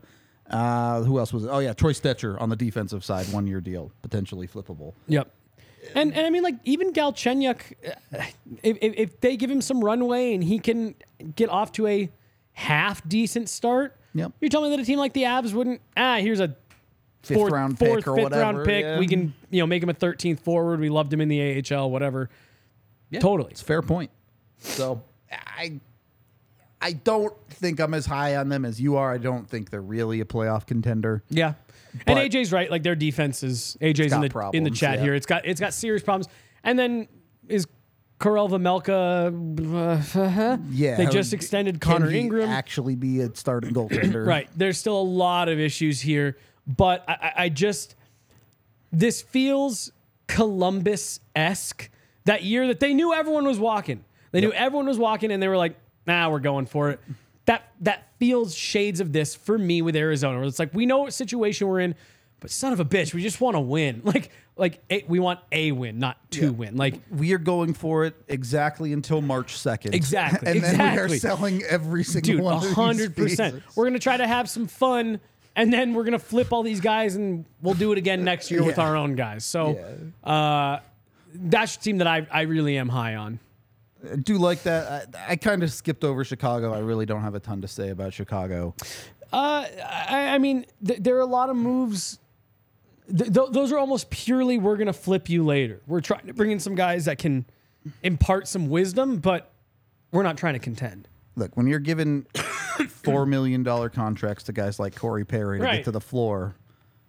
[0.48, 1.48] Uh, who else was it?
[1.48, 4.94] Oh, yeah, Troy Stecher on the defensive side, one year deal, potentially flippable.
[5.08, 5.28] Yep.
[5.94, 8.22] And, and I mean, like, even Galchenyuk, uh,
[8.62, 10.94] if, if, they give him some runway and he can
[11.34, 12.10] get off to a
[12.52, 14.32] half decent start, Yep.
[14.40, 16.56] you're telling me that a team like the Avs wouldn't, ah, here's a
[17.22, 18.40] Fifth fourth, round fourth, pick or fifth whatever.
[18.42, 18.84] round pick.
[18.84, 18.98] yeah.
[19.00, 20.78] We can, you know, make him a 13th forward.
[20.78, 22.30] We loved him in the AHL, whatever.
[23.10, 23.50] Yeah, Totally.
[23.50, 24.10] It's a fair point.
[24.58, 25.80] So I
[26.80, 29.12] I don't think I'm as high on them as you are.
[29.12, 31.24] I don't think they're really a playoff contender.
[31.28, 31.54] Yeah.
[32.04, 32.70] But- and AJ's right.
[32.70, 35.04] Like their defense is AJ's in the in the chat yeah.
[35.04, 35.14] here.
[35.14, 36.28] It's got it's got serious problems.
[36.64, 37.08] And then
[37.48, 37.66] is
[38.20, 40.16] Karel Vejmelka?
[40.16, 40.96] Uh, yeah.
[40.96, 42.48] They just extended Connor Ingram.
[42.48, 44.26] actually be a starting goaltender.
[44.26, 44.48] Right.
[44.56, 47.94] There's still a lot of issues here, but I, I- I just
[48.92, 49.92] this feels
[50.26, 51.90] Columbus esque.
[52.24, 54.04] That year that they knew everyone was walking.
[54.32, 57.00] They knew everyone was walking and they were like, nah, we're going for it.
[57.46, 60.38] That that feels shades of this for me with Arizona.
[60.38, 61.94] Where it's like we know what situation we're in,
[62.40, 64.02] but son of a bitch, we just want to win.
[64.04, 66.76] Like like a, we want a win, not two win.
[66.76, 69.92] Like We are going for it exactly until March 2nd.
[69.94, 73.62] Exactly, And then we are selling every single dude, one of hundred percent.
[73.74, 75.20] We're gonna try to have some fun,
[75.56, 78.64] and then we're gonna flip all these guys, and we'll do it again next year
[78.64, 79.44] with our own guys.
[79.44, 79.78] So,
[80.24, 80.78] uh,
[81.34, 83.38] that's a team that I I really am high on.
[84.12, 85.08] I do like that.
[85.14, 86.72] I, I kind of skipped over Chicago.
[86.74, 88.74] I really don't have a ton to say about Chicago.
[89.32, 89.66] Uh,
[90.08, 92.18] I, I mean, th- there are a lot of moves.
[93.08, 95.80] Th- th- those are almost purely we're gonna flip you later.
[95.86, 97.44] We're trying to bring in some guys that can
[98.02, 99.52] impart some wisdom, but
[100.12, 101.08] we're not trying to contend.
[101.36, 102.24] Look, when you're giving
[102.88, 105.76] four million dollar contracts to guys like Corey Perry to Right.
[105.76, 106.54] get to the floor,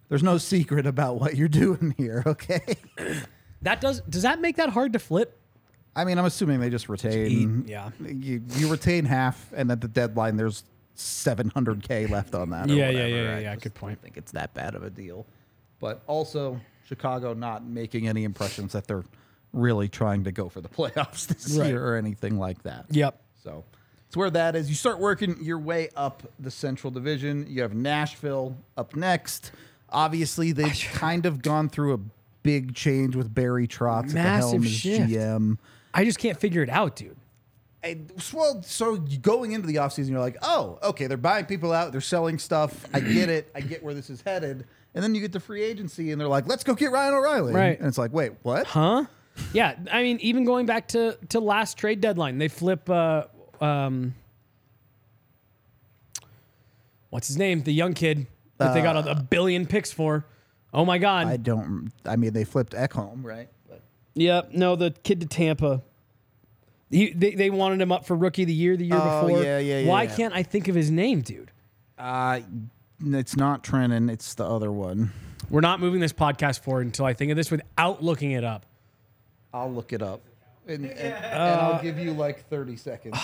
[0.09, 2.23] there's no secret about what you're doing here.
[2.27, 2.59] Okay.
[3.63, 5.36] That does does that make that hard to flip?
[5.97, 7.65] I mean, I'm assuming they just retain.
[7.67, 7.89] yeah.
[7.99, 10.63] You, you retain half, and at the deadline, there's
[10.95, 12.69] 700k left on that.
[12.69, 13.09] or Yeah, yeah, whatever.
[13.09, 13.95] yeah, yeah, I yeah, good point.
[13.97, 15.25] don't think it's that bad of a deal.
[15.79, 19.03] But also, Chicago not making any impressions that they're
[19.53, 21.69] really trying to go for the playoffs this Right.
[21.69, 22.85] year or anything like that.
[22.89, 23.19] Yep.
[23.43, 23.63] So
[24.07, 24.69] it's where that is.
[24.69, 27.45] You start working your way up the Central Division.
[27.49, 29.51] You have Nashville up next.
[29.89, 31.99] Obviously, they've kind of gone through a
[32.43, 35.09] big change with Barry Trotz at the helm as shift.
[35.11, 35.57] GM.
[35.97, 37.17] I just can't figure it out, dude.
[37.83, 41.91] And, well, so going into the offseason, you're like, oh, okay, they're buying people out,
[41.91, 42.85] they're selling stuff.
[42.93, 43.49] I get it.
[43.55, 44.65] I get where this is headed.
[44.93, 47.53] And then you get to free agency, and they're like, let's go get Ryan O'Reilly.
[47.53, 47.77] Right.
[47.77, 48.67] And it's like, wait, what?
[48.67, 49.05] Huh?
[49.53, 52.89] Yeah, I mean, even going back to to last trade deadline, they flip.
[52.89, 53.25] Uh,
[53.61, 54.15] um,
[57.11, 57.61] what's his name?
[57.61, 58.25] The young kid
[58.57, 60.25] that they got a, a billion picks for.
[60.73, 61.27] Oh my God!
[61.27, 61.91] I don't.
[62.05, 63.47] I mean, they flipped Ekholm, right?
[64.17, 64.51] But Yep.
[64.53, 65.81] No, the kid to Tampa.
[66.89, 69.43] He, they, they wanted him up for rookie of the year the year Oh, before.
[69.43, 70.15] yeah, yeah, yeah, Why yeah.
[70.15, 71.51] can't I think of his name, dude?
[71.99, 72.39] uh,
[73.05, 74.09] it's not Trennan.
[74.09, 75.11] It's the other one.
[75.49, 78.65] We're not moving this podcast forward until I think of this without looking it up.
[79.53, 80.21] I'll look it up,
[80.67, 83.17] and, and, and I'll give you like 30 seconds.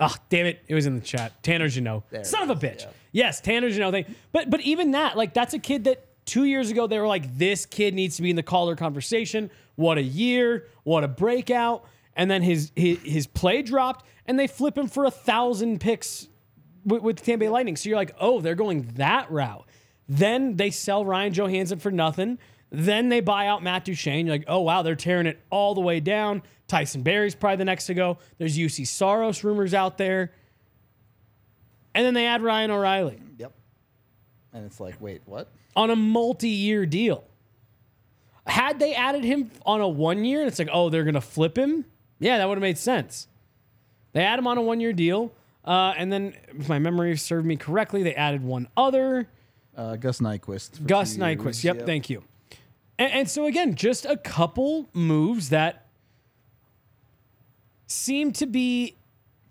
[0.00, 0.62] Oh, damn it.
[0.68, 1.42] It was in the chat.
[1.42, 2.08] Tanner Jeannot.
[2.10, 2.82] There Son of a bitch.
[2.82, 2.88] yeah.
[3.12, 4.14] Yes, Tanner Jeannot thing.
[4.32, 7.36] But but even that, like that's a kid that two years ago they were like,
[7.38, 9.50] this kid needs to be in the Calder conversation.
[9.76, 10.66] What a year.
[10.84, 11.84] What a breakout.
[12.16, 16.28] And then his his, his play dropped and they flip him for a thousand picks
[16.84, 17.76] with, with Tampa Bay Lightning.
[17.76, 19.66] So you're like, oh, they're going that route.
[20.08, 22.38] Then they sell Ryan Johansen for nothing.
[22.70, 24.26] Then they buy out Matt Duchene.
[24.26, 26.42] You're like, oh wow, they're tearing it all the way down.
[26.66, 28.18] Tyson Barrie's probably the next to go.
[28.38, 30.32] There's Juuse Saros rumors out there.
[31.94, 33.52] And then they add Ryan O'Reilly yep.
[34.52, 35.48] And it's like, wait, what?
[35.76, 37.24] on a multi-year deal.
[38.46, 41.56] Had they added him on a one year, and it's like, oh, they're gonna flip
[41.56, 41.84] him.
[42.18, 43.26] Yeah, that would have made sense.
[44.12, 45.32] They add him on a one-year deal,
[45.64, 49.28] uh, and then, if my memory served me correctly, they added one other.
[49.76, 50.86] Uh, Gus Nyquist.
[50.86, 51.44] Gus Nyquist.
[51.44, 51.64] years.
[51.64, 52.22] Yep, thank you.
[52.96, 55.86] And, and so again, just a couple moves that
[57.86, 58.94] seem to be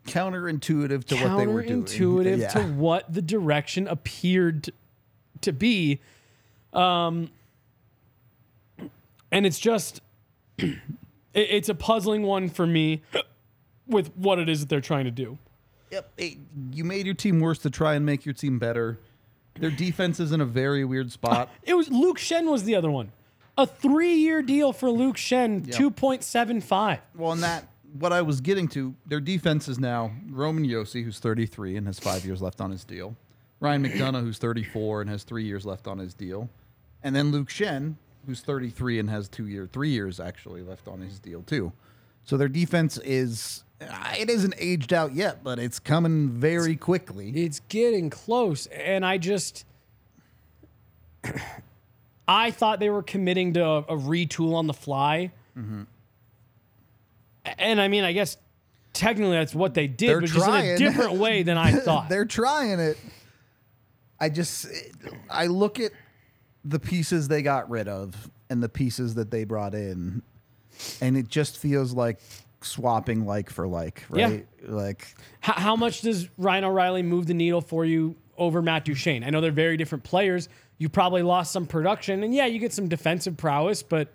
[0.07, 1.83] Counterintuitive to what they were doing.
[1.83, 2.47] counterintuitive Yeah.
[2.49, 4.69] to what the direction appeared
[5.41, 5.99] to be.
[6.73, 7.29] Um,
[9.33, 9.99] and it's just,
[10.57, 10.77] it-
[11.33, 13.01] it's a puzzling one for me
[13.87, 15.37] with what it is that they're trying to do.
[15.91, 16.11] Yep.
[16.17, 16.37] It-
[16.71, 18.99] you made your team worse to try and make your team better.
[19.59, 21.49] Their defense is in a very weird spot.
[21.63, 23.11] It was Luke Schenn was the other one.
[23.57, 25.75] A three year deal for Luke Schenn, Yep.
[25.95, 26.99] 2.75.
[27.15, 27.67] well, and that
[27.99, 31.99] what I was getting to, their defense is now Roman Josi, who's 33 and has
[31.99, 33.15] five years left on his deal.
[33.59, 36.49] Ryan McDonagh, who's 34 and has three years left on his deal,
[37.03, 37.93] and then Luke Schenn,
[38.25, 41.71] who's 33 and has two year, three years actually left on his deal too.
[42.25, 47.31] So their defense is uh, it isn't aged out yet, but it's coming very quickly.
[47.31, 48.67] It's getting close.
[48.67, 49.65] And I just,
[52.27, 55.31] I thought they were committing to a, a retool on the fly.
[57.57, 58.37] And I mean, I guess
[58.93, 62.09] technically that's what they did, They're but just in a different way than I thought.
[62.09, 62.97] They're trying it.
[64.19, 64.67] I just
[65.29, 65.91] I look at
[66.65, 70.21] the pieces they got rid of and the pieces that they brought in,
[71.01, 72.19] and it just feels like
[72.61, 74.29] swapping like for like, Yeah.
[74.29, 74.47] right?
[74.67, 75.07] Like
[75.41, 79.23] how, how much does Ryan O'Reilly move the needle for you over Matt Duchene?
[79.23, 80.47] I know they're very different players.
[80.77, 84.09] You probably lost some production, and yeah, you get some defensive prowess, but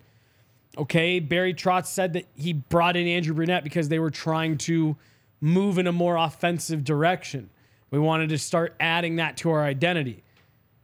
[0.76, 1.20] okay.
[1.20, 4.96] Barry Trotz said that he brought in Andrew Brunette because they were trying to
[5.40, 7.50] move in a more offensive direction.
[7.90, 10.22] We wanted to start adding that to our identity.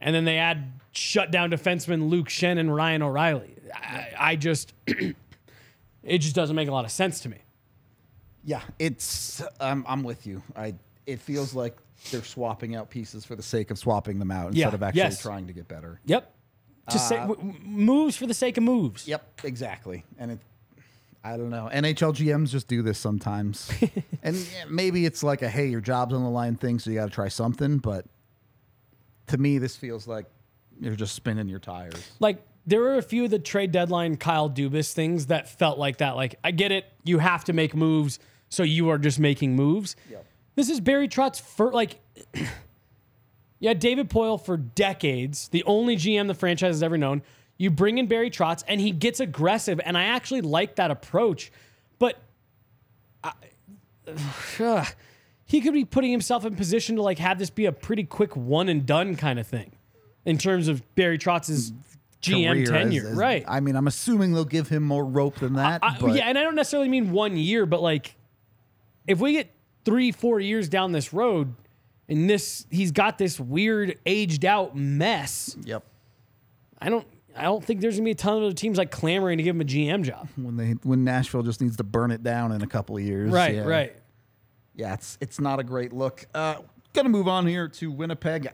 [0.00, 3.54] And then they add shutdown defensemen Luke Schenn and Ryan O'Reilly.
[3.74, 7.38] I, I just, it just doesn't make a lot of sense to me.
[8.44, 10.42] Yeah, it's I'm I'm with you.
[10.54, 10.74] I
[11.06, 11.76] it feels like
[12.10, 14.98] they're swapping out pieces for the sake of swapping them out instead Yeah, of actually
[15.00, 15.22] yes.
[15.22, 16.00] trying to get better.
[16.04, 16.30] Yep.
[16.90, 19.08] Just say, uh, w- w- moves for the sake of moves.
[19.08, 20.04] Yep, exactly.
[20.18, 20.38] And it
[21.26, 21.70] I don't know.
[21.72, 23.70] NHL GMs just do this sometimes.
[24.22, 24.36] and
[24.68, 27.10] maybe it's like a hey, your job's on the line thing, so you got to
[27.14, 28.04] try something, but
[29.28, 30.26] to me this feels like
[30.80, 32.10] you're just spinning your tires.
[32.20, 35.98] Like there were a few of the trade deadline Kyle Dubas things that felt like
[35.98, 36.16] that.
[36.16, 39.96] Like I get it, you have to make moves, so you are just making moves.
[40.10, 40.26] Yep.
[40.56, 42.00] This is Barry Trotz for like.
[43.58, 47.22] yeah, David Poile for decades, the only GM the franchise has ever known.
[47.56, 51.52] You bring in Barry Trotz, and he gets aggressive, and I actually like that approach.
[51.98, 52.18] But
[53.22, 53.32] I,
[55.46, 58.36] he could be putting himself in position to like have this be a pretty quick
[58.36, 59.72] one and done kind of thing,
[60.24, 61.72] in terms of Barry Trotz's
[62.22, 63.44] GM Career as- tenure, as- right?
[63.46, 65.80] I mean, I'm assuming they'll give him more rope than that.
[65.82, 68.16] I- but yeah, and I don't necessarily mean one year, but like
[69.06, 69.50] if we get
[69.84, 71.54] three, four years down this road,
[72.08, 75.56] and this he's got this weird aged out mess.
[75.64, 75.84] Yep.
[76.80, 77.06] I don't.
[77.36, 79.56] I don't think there's gonna be a ton of other teams like clamoring to give
[79.56, 80.28] him a GM job.
[80.36, 83.32] When they when Nashville just needs to burn it down in a couple of years.
[83.32, 83.64] Right, yeah.
[83.64, 83.96] right.
[84.74, 86.26] Yeah, it's it's not a great look.
[86.34, 86.56] Uh,
[86.92, 88.50] gonna move on here to Winnipeg.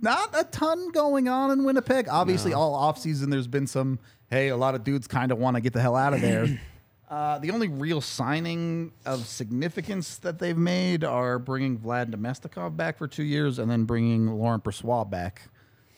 [0.00, 2.08] Not a ton going on in Winnipeg.
[2.08, 3.98] Obviously, all offseason there's been some.
[4.30, 6.60] Hey, a lot of dudes kind of want to get the hell out of there.
[7.10, 12.98] uh, the only real signing of significance that they've made are bringing Vlad Namestnikov back
[12.98, 15.42] for two years and then bringing Laurent Brossoit back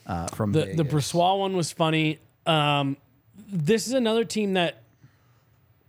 [0.06, 1.12] uh, from The the Vegas.
[1.12, 2.20] One was funny.
[2.46, 2.96] Um,
[3.52, 4.82] this is another team that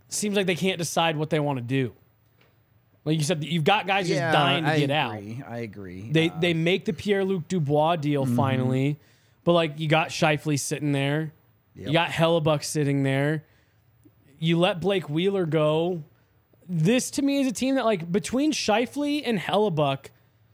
[0.08, 1.94] seems like they can't decide what they want to do.
[3.04, 5.16] Like you said, you've got guys just dying to I get out.
[5.16, 5.42] agree.
[5.48, 6.08] I agree.
[6.12, 8.36] They Uh, they make the Pierre Luc Dubois deal Mm-hmm.
[8.36, 8.98] finally,
[9.44, 11.32] but like you got Scheifele sitting there,
[11.74, 13.44] you got Hellebuyck sitting there.
[14.38, 16.02] You let Blake Wheeler go.
[16.68, 20.06] This to me is a team that like between Scheifele and Hellebuyck,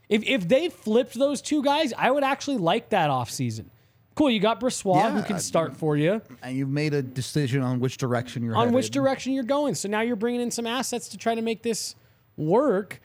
[0.08, 3.66] if if they flipped those two guys, I would actually like that offseason.
[4.14, 7.78] Cool, you got Brossoit who can start for you and you've made a decision on
[7.78, 9.74] which direction you're on which direction you're going.
[9.76, 11.94] So now you're bringing in some assets to try to make this
[12.38, 13.00] work.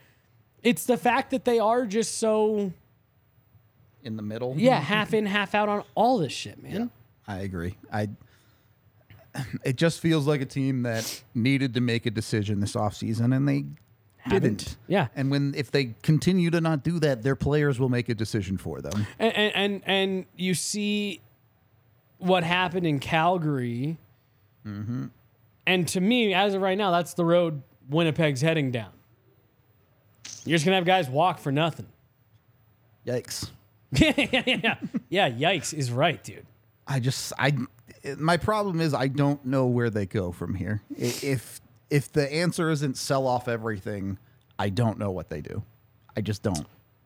[0.62, 2.72] It's the fact that they are just so
[4.04, 4.54] in the middle.
[4.58, 6.90] yeah, half in, half out on all this shit, man.
[7.28, 7.76] I agree.
[7.92, 8.10] I
[9.64, 13.48] it just feels like a team that needed to make a decision this offseason and
[13.48, 13.66] they
[14.30, 14.78] didn't.
[14.88, 15.08] Yeah.
[15.16, 18.58] And when if they continue to not do that, their players will make a decision
[18.58, 19.06] for them.
[19.20, 21.22] And, and and and you see
[22.20, 23.98] what happened in Calgary,
[24.66, 25.08] Mm-hmm.
[25.68, 28.92] and to me, as of right now, that's the road Winnipeg's heading down.
[30.46, 31.88] You're just gonna have guys walk for nothing.
[33.06, 33.50] Yikes.
[33.92, 34.76] yeah, yeah, yeah.
[35.10, 36.46] Yeah, yikes is right, dude.
[36.88, 37.54] I just I
[38.18, 40.82] my problem is I don't know where they go from here.
[40.98, 44.18] If if the answer isn't sell off everything,
[44.58, 45.64] I don't know what they do.
[46.16, 46.66] I just don't.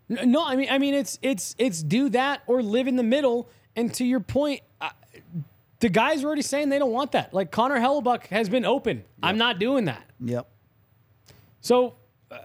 [0.09, 3.49] No, I mean, I mean, it's it's it's do that or live in the middle.
[3.75, 4.91] And to your point, I,
[5.79, 7.33] the guys are already saying they don't want that.
[7.33, 9.03] Like Connor Hellebuyck has been open.
[9.21, 10.03] I'm not doing that.
[10.21, 10.47] Yep.
[11.61, 11.95] So
[12.31, 12.37] uh,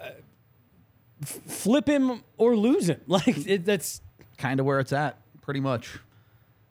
[1.27, 3.01] flip him or lose him.
[3.07, 4.01] Like it, that's
[4.39, 5.99] kind of where it's at, pretty much.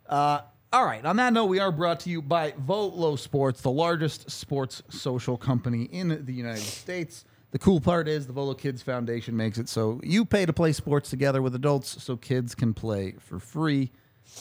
[0.07, 0.41] Uh,
[0.73, 1.03] all right.
[1.05, 5.37] On that note, we are brought to you by Volo Sports, the largest sports social
[5.37, 7.25] company in the United States.
[7.51, 10.71] The cool part is the Volo Kids Foundation makes it so you pay to play
[10.71, 13.91] sports together with adults so kids can play for free.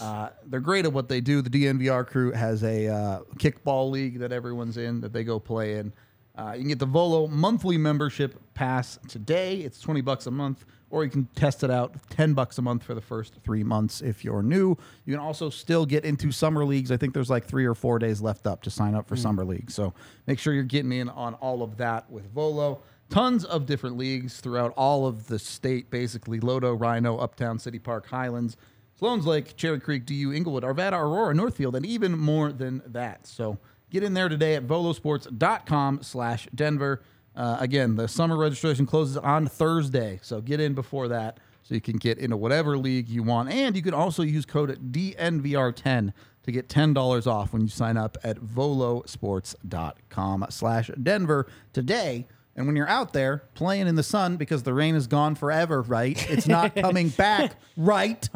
[0.00, 1.42] Uh, they're great at what they do.
[1.42, 5.78] The DNVR crew has a uh, kickball league that everyone's in that they go play
[5.78, 5.92] in.
[6.36, 9.56] Uh, you can get the Volo monthly membership pass today.
[9.58, 12.82] It's 20 bucks a month, or you can test it out 10 bucks a month
[12.82, 14.76] for the first three months if you're new.
[15.04, 16.90] You can also still get into summer leagues.
[16.90, 19.44] I think there's like three or four days left up to sign up for summer
[19.44, 19.74] leagues.
[19.74, 19.92] So
[20.26, 22.80] make sure you're getting in on all of that with Volo.
[23.10, 28.06] Tons of different leagues throughout all of the state, basically Lodo, Rhino, Uptown, City Park,
[28.06, 28.56] Highlands,
[29.00, 33.26] Sloan's Lake, Cherry Creek, DU, Englewood, Arvada, Aurora, Northfield, and even more than that.
[33.26, 33.58] So
[33.90, 37.02] get in there today at volosports.com slash Denver.
[37.36, 41.80] Uh, again, the summer registration closes on Thursday, so get in before that so you
[41.80, 43.50] can get into whatever league you want.
[43.50, 46.12] And you can also use code DNVR10
[46.42, 52.26] to get $10 off when you sign up at volosports.com slash Denver today.
[52.56, 55.82] And when you're out there playing in the sun because the rain is gone forever,
[55.82, 56.30] right?
[56.30, 58.28] It's not coming back, right?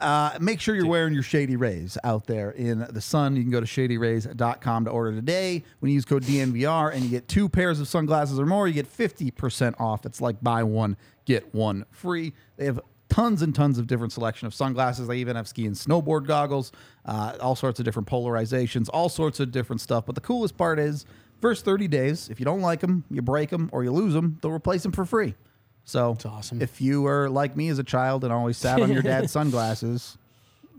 [0.00, 3.34] Uh, make sure you're wearing your Shady Rays out there in the sun.
[3.34, 5.64] You can go to shadyrays.com to order today.
[5.80, 8.74] When you use code DNVR and you get two pairs of sunglasses or more, you
[8.74, 10.06] get 50% off.
[10.06, 12.32] It's like buy one, get one free.
[12.56, 15.08] They have tons and tons of different selection of sunglasses.
[15.08, 16.70] They even have ski and snowboard goggles,
[17.04, 20.06] uh, all sorts of different polarizations, all sorts of different stuff.
[20.06, 21.06] But the coolest part is
[21.40, 24.38] First 30 days, if you don't like them, you break them or you lose them,
[24.42, 25.34] they'll replace them for free.
[25.88, 26.60] So That's awesome.
[26.60, 30.18] if you were like me as a child and always sat on your dad's sunglasses,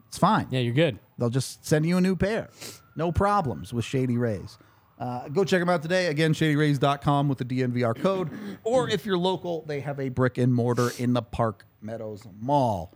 [0.07, 0.45] it's fine.
[0.51, 0.99] Yeah, you're good.
[1.18, 2.49] They'll just send you a new pair.
[2.95, 4.60] No problems with Shady Rays.
[4.99, 6.07] Uh, go check them out today.
[6.07, 8.30] Again, shadyrays.com with the DNVR code.
[8.64, 12.93] Or if you're local, they have a brick and mortar in the Park Meadows Mall.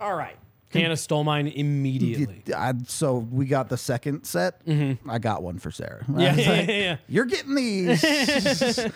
[0.00, 0.36] All right.
[0.70, 2.42] Hannah stole mine immediately.
[2.54, 4.60] I, so we got the second set.
[4.68, 6.02] I got one for Sarah.
[6.02, 6.20] Mm-hmm.
[6.20, 6.96] Yeah, yeah, like, yeah, yeah.
[7.08, 8.04] You're getting these.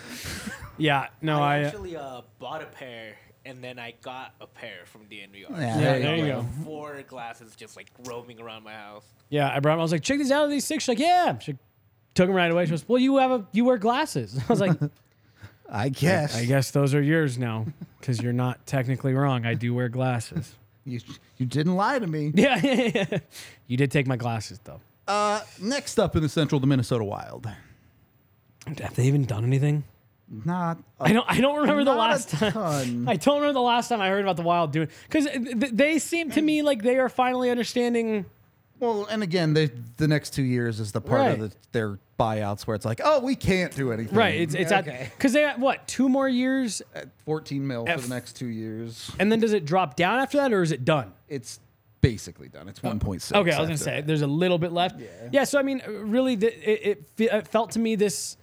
[0.79, 1.63] Yeah, no, I I.
[1.63, 5.51] uh, actually uh, bought a pair and then I got a pair from DNVR.
[5.51, 6.47] Yeah, Yeah, there you go.
[6.65, 9.05] Four glasses just like roaming around my house.
[9.31, 9.75] Yeah, I brought.
[9.75, 9.79] 'em.
[9.81, 10.43] I was like, check these out.
[10.47, 10.85] Are these six?
[10.85, 11.39] She's like, yeah.
[11.39, 11.57] She
[12.15, 12.67] took them right away.
[12.67, 14.39] She was, well, you have a you wear glasses.
[14.49, 14.77] I was like,
[15.71, 16.37] I guess.
[16.37, 17.67] I guess those are yours now
[18.01, 19.47] because you're not technically wrong.
[19.47, 20.55] I do wear glasses.
[20.85, 21.01] You,
[21.37, 22.33] you didn't lie to me.
[22.35, 23.19] Yeah, yeah, yeah.
[23.67, 24.81] You did take my glasses though.
[25.07, 27.47] Uh, next up in the Central, the Minnesota Wild.
[28.67, 29.85] Have they even done anything?
[30.31, 30.79] Not.
[31.01, 31.25] a- I don't.
[31.29, 32.53] I don't remember the not a last time.
[32.53, 33.09] ton.
[33.09, 35.99] I don't remember the last time I heard about the Wild doing because th- they
[35.99, 38.27] seem to me like they are finally understanding.
[38.81, 41.31] Well, and again, they, the next two years is the part Right.
[41.33, 44.17] of the, their buyouts where it's like, oh, we can't do anything.
[44.17, 44.41] Right.
[44.41, 44.91] It's it's okay.
[44.93, 48.35] at because they got what two more years, At 14 mil for F- the next
[48.37, 49.11] two years.
[49.19, 51.13] and then does it drop down after that, or is it done?
[51.29, 51.59] It's
[52.01, 52.69] basically done.
[52.69, 53.35] It's 1.6.
[53.35, 54.07] Okay, I was gonna after say that.
[54.07, 55.01] there's a little bit left.
[55.33, 55.43] Yeah.
[55.43, 58.37] so I mean, really, the, it, it, fe- it felt to me this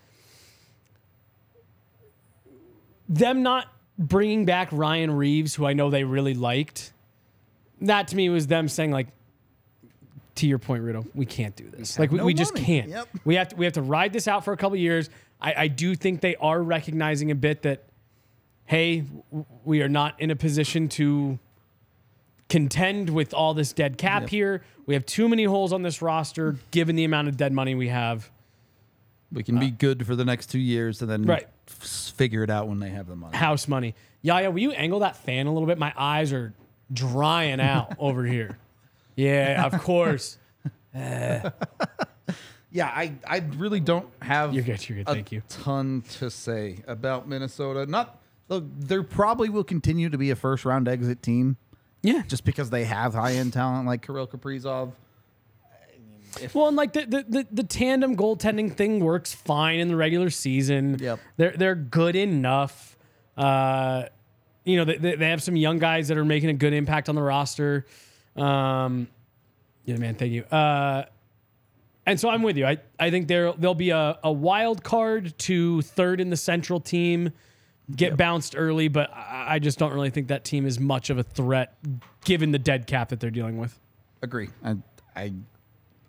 [3.08, 6.92] them not bringing back Ryan Reaves, who I know they really liked.
[7.82, 9.08] That to me was them saying like,
[10.36, 11.98] to your point, Rudo, we can't do this.
[11.98, 12.90] Like we, no we just can't.
[12.90, 13.08] Yep.
[13.24, 15.10] We have to we have to ride this out for a couple years.
[15.40, 17.84] I, I do think they are recognizing a bit that,
[18.66, 21.40] hey, w- we are not in a position to
[22.50, 24.30] contend with all this dead cap Yep.
[24.30, 24.64] here.
[24.86, 27.88] We have too many holes on this roster, given the amount of dead money we
[27.88, 28.30] have.
[29.32, 31.48] We can be uh, good for the next two years and then Right.
[31.68, 33.36] f- figure it out when they have the money.
[33.36, 33.96] House money.
[34.22, 35.78] Yaya, will you angle that fan a little bit?
[35.78, 36.54] My eyes are
[36.94, 38.58] drying out over here.
[39.16, 40.38] Yeah, of course.
[40.94, 41.50] Eh.
[42.72, 44.88] Yeah, I, I really don't have You're good.
[44.88, 45.10] You're good.
[45.10, 45.42] a Thank you.
[45.50, 47.86] ton to say about Minnesota.
[47.86, 48.20] Not
[48.50, 51.58] look, there probably will continue to be a first round exit team
[52.02, 52.24] Yeah.
[52.28, 54.92] just because they have high end talent like Kirill Kaprizov.
[56.54, 60.30] Well, and like the, the, the, the tandem goaltending thing works fine in the regular
[60.30, 60.98] season.
[61.00, 61.20] Yep.
[61.38, 62.98] They're they're good enough.
[63.38, 64.06] Uh,
[64.64, 67.16] you know, they, they have some young guys that are making a good impact on
[67.16, 67.86] the roster.
[68.36, 69.08] Um,
[69.86, 70.44] yeah, man, thank you.
[70.44, 71.06] Uh,
[72.06, 72.66] and so I'm with you.
[72.66, 76.80] I, I think there there'll be a, a wild card to third in the central
[76.80, 77.32] team,
[77.96, 81.18] get bounced early, but I, I just don't really think that team is much of
[81.18, 81.78] a threat
[82.24, 83.80] given the dead cap that they're dealing with.
[84.22, 84.50] Agree.
[84.64, 84.76] I,
[85.16, 85.34] I,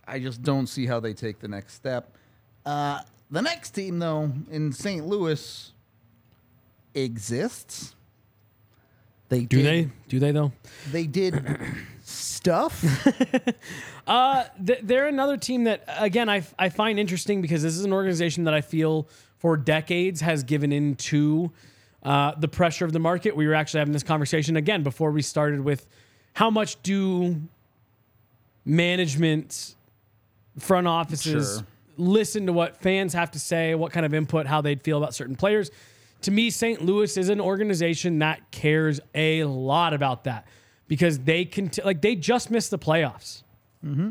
[0.06, 2.16] I just don't see how they take the next step.
[2.64, 3.00] Uh,
[3.30, 5.06] the next team, though, in St.
[5.06, 5.72] Louis,
[6.94, 7.94] exists.
[9.28, 9.90] They Do did, they?
[10.08, 10.52] Do they though?
[10.92, 11.44] They did
[12.04, 12.80] stuff.
[14.06, 18.44] Th- they're another team that again I, I find interesting because this is an organization
[18.44, 21.50] that I feel for decades has given into
[22.04, 23.34] uh, the pressure of the market.
[23.34, 25.86] We were actually having this conversation again before we started with
[26.34, 27.40] how much do
[28.64, 29.74] management
[30.58, 31.66] front offices Sure.
[31.96, 35.14] listen to what fans have to say, what kind of input, how they'd feel about
[35.14, 35.70] certain players.
[36.22, 36.82] To me, St.
[36.82, 40.46] Louis is an organization that cares a lot about that
[40.88, 43.42] because they can like they just missed the playoffs.
[43.84, 44.10] Mm-hmm.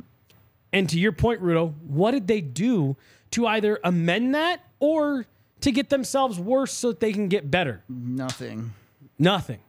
[0.72, 2.96] And to your point, Rudo, what did they do
[3.32, 5.26] to either amend that or
[5.62, 7.82] to get themselves worse so that they can get better?
[7.90, 8.74] Nothing.
[9.18, 9.60] Nothing.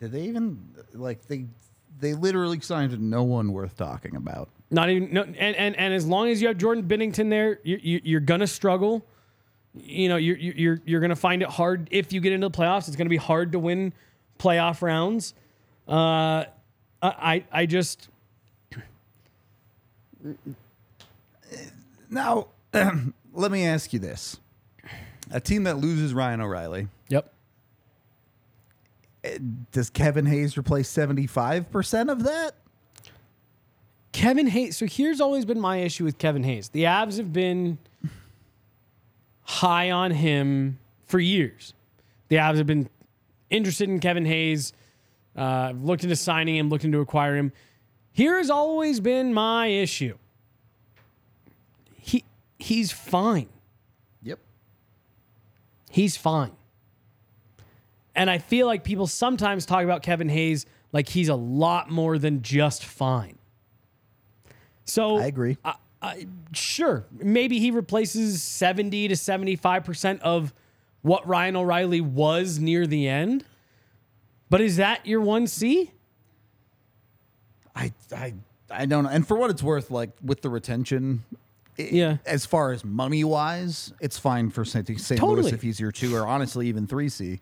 [0.00, 0.58] Did they even
[0.94, 1.46] like they?
[2.00, 4.48] They literally signed no one worth talking about.
[4.70, 7.78] Not even no, and, and and as long as you have Jordan Binnington there, you,
[7.82, 9.04] you, you're gonna struggle.
[9.74, 12.88] You know, you're you're you're gonna find it hard if you get into the playoffs.
[12.88, 13.92] It's gonna be hard to win
[14.38, 15.34] playoff rounds.
[15.86, 16.44] Uh,
[17.02, 18.08] I I just
[22.10, 22.48] Now,
[23.32, 24.38] let me ask you this:
[25.30, 27.32] a team that loses Ryan O'Reilly, yep.
[29.72, 32.54] does Kevin Hayes replace seventy-five percent of that?
[34.14, 34.76] Kevin Hayes.
[34.76, 36.68] So here's always been my issue with Kevin Hayes.
[36.68, 37.78] The Avs have been
[39.42, 41.74] high on him for years.
[42.28, 42.88] The Avs have been
[43.50, 44.72] interested in Kevin Hayes,
[45.34, 47.50] uh, looked into signing him, looking to acquire him.
[48.12, 50.16] Here has always been my issue.
[51.96, 52.22] He
[52.60, 53.48] he's fine.
[54.22, 54.38] Yep.
[55.90, 56.52] He's fine.
[58.14, 62.16] And I feel like people sometimes talk about Kevin Hayes like he's a lot more
[62.16, 63.38] than just fine.
[64.84, 65.56] So I agree.
[65.64, 70.52] I, Sure, maybe he replaces 70 to 75% of
[71.00, 73.44] what Ryan O'Reilly was near the end.
[74.50, 75.90] But is that your 1C?
[77.74, 78.34] I I
[78.70, 79.10] I don't know.
[79.10, 81.24] And for what it's worth, like with the retention,
[81.78, 82.16] i- Yeah.
[82.26, 84.86] as far as money wise, it's fine for St.
[85.00, 85.18] St.
[85.18, 85.42] Totally.
[85.42, 87.40] Louis if he's your two or honestly even three C.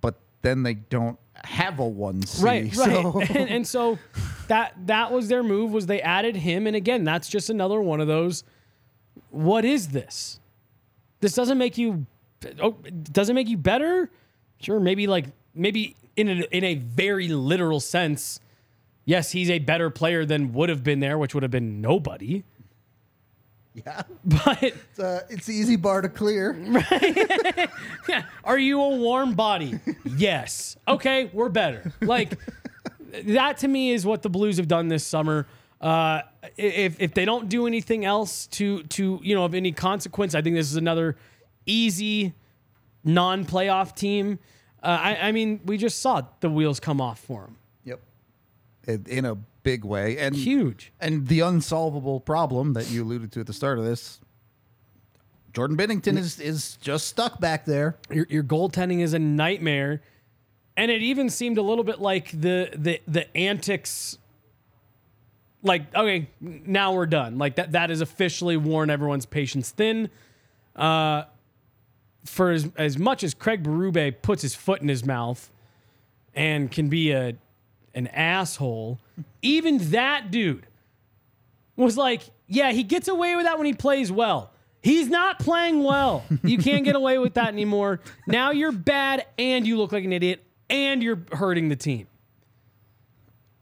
[0.00, 2.42] But then they don't have a one C.
[2.42, 3.30] Right, so- right.
[3.36, 3.98] and, and so
[4.50, 8.00] that that was their move was they added him and again, that's just another one
[8.00, 8.44] of those
[9.30, 10.40] what is this?
[11.20, 12.06] This doesn't make you
[12.60, 12.72] oh,
[13.12, 14.10] does it make you better?
[14.60, 18.40] Sure, maybe like maybe in a, in a very literal sense,
[19.04, 22.42] yes, he's a better player than would have been there, which would have been nobody.
[23.74, 26.52] yeah, But it's, uh, it's the easy bar to clear.
[26.68, 27.70] right
[28.44, 29.78] Are you a warm body?
[30.04, 30.76] yes.
[30.88, 31.92] Okay, we're better.
[32.00, 32.38] Like
[33.24, 35.46] that to me is what the Blues have done this summer.
[35.80, 36.22] Uh,
[36.56, 40.42] if if they don't do anything else to to you know of any consequence, I
[40.42, 41.16] think this is another
[41.66, 42.34] easy
[43.04, 44.38] non-playoff team.
[44.82, 47.56] Uh, I, I mean, we just saw the wheels come off for them.
[47.84, 48.00] Yep,
[48.86, 50.92] in, in a big way and Huge.
[51.00, 54.20] And the unsolvable problem that you alluded to at the start of this,
[55.52, 57.96] Jordan Binnington is is just stuck back there.
[58.10, 60.02] Your, your goaltending is a nightmare,
[60.76, 64.18] and it even seemed a little bit like the the the antics.
[65.62, 67.38] Like okay, now we're done.
[67.38, 70.08] Like that that is officially worn everyone's patience thin.
[70.74, 71.24] Uh,
[72.24, 75.50] for as as much as Craig Berube puts his foot in his mouth,
[76.34, 77.34] and can be a
[77.94, 79.00] an asshole,
[79.42, 80.66] even that dude
[81.76, 84.52] was like, yeah, he gets away with that when he plays well.
[84.82, 86.24] He's not playing well.
[86.42, 88.00] You can't get away with that anymore.
[88.26, 92.06] Now you're bad and you look like an idiot and you're hurting the team.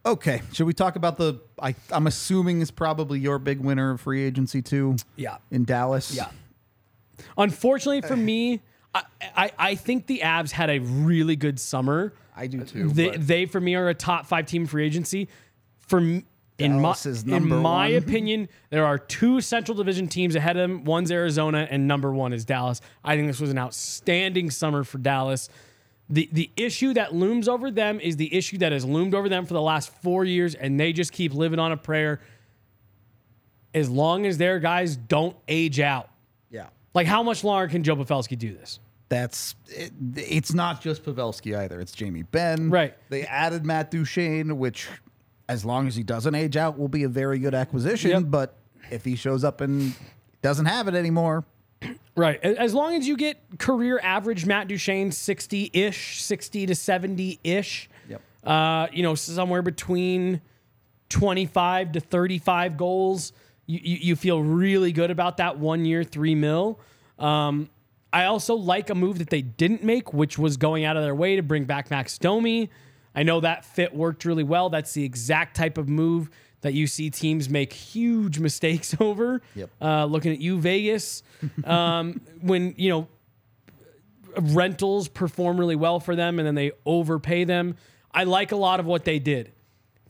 [0.06, 1.40] Okay, should we talk about the?
[1.60, 4.96] I, I'm assuming is probably your big winner of free agency too.
[5.16, 5.38] Yeah.
[5.50, 6.14] in Dallas.
[6.14, 6.28] Yeah.
[7.36, 8.60] Unfortunately for me,
[8.94, 9.02] I,
[9.36, 12.12] I, I think the Avs had a really good summer.
[12.36, 12.88] I do too.
[12.90, 15.28] They, but- they for me are a top five team free agency.
[15.80, 16.24] For m-
[16.58, 16.94] in my
[17.26, 20.84] in my opinion, there are two Central Division teams ahead of them.
[20.84, 22.80] One's Arizona, and number one is Dallas.
[23.04, 25.48] I think this was an outstanding summer for Dallas.
[26.10, 29.44] The the issue that looms over them is the issue that has loomed over them
[29.46, 32.20] for the last four years, and they just keep living on a prayer.
[33.74, 36.08] As long as their guys don't age out,
[36.50, 38.80] yeah, like how much longer can Joe Pavelski do this?
[39.08, 41.80] that's it, it's not just Pavelski either.
[41.80, 42.70] It's Jamie Benn.
[42.70, 42.94] Right.
[43.08, 44.88] They added Matt Duchene, which,
[45.48, 48.10] as long as he doesn't age out, will be a very good acquisition.
[48.10, 48.24] Yep.
[48.26, 48.56] But
[48.90, 49.94] if he shows up and
[50.42, 51.44] doesn't have it anymore,
[52.16, 52.42] Right.
[52.42, 57.88] As long as you get career average Matt Duchene 60 ish, 60 to 70 ish,
[58.08, 58.20] Yep.
[58.42, 60.40] uh, you know, somewhere between
[61.10, 63.32] 25 to 35 goals,
[63.66, 66.80] you, you, you feel really good about that one year, three mil.
[67.18, 67.68] Um,
[68.12, 71.14] I also like a move that they didn't make, which was going out of their
[71.14, 72.70] way to bring back Max Domi.
[73.14, 74.70] I know that fit worked really well.
[74.70, 79.40] That's the exact type of move that you see teams make huge mistakes over.
[79.54, 79.70] Yep.
[79.80, 81.22] Uh, looking at you, Vegas,
[81.64, 83.08] um, when you know
[84.40, 87.76] rentals perform really well for them and then they overpay them.
[88.12, 89.52] I like a lot of what they did.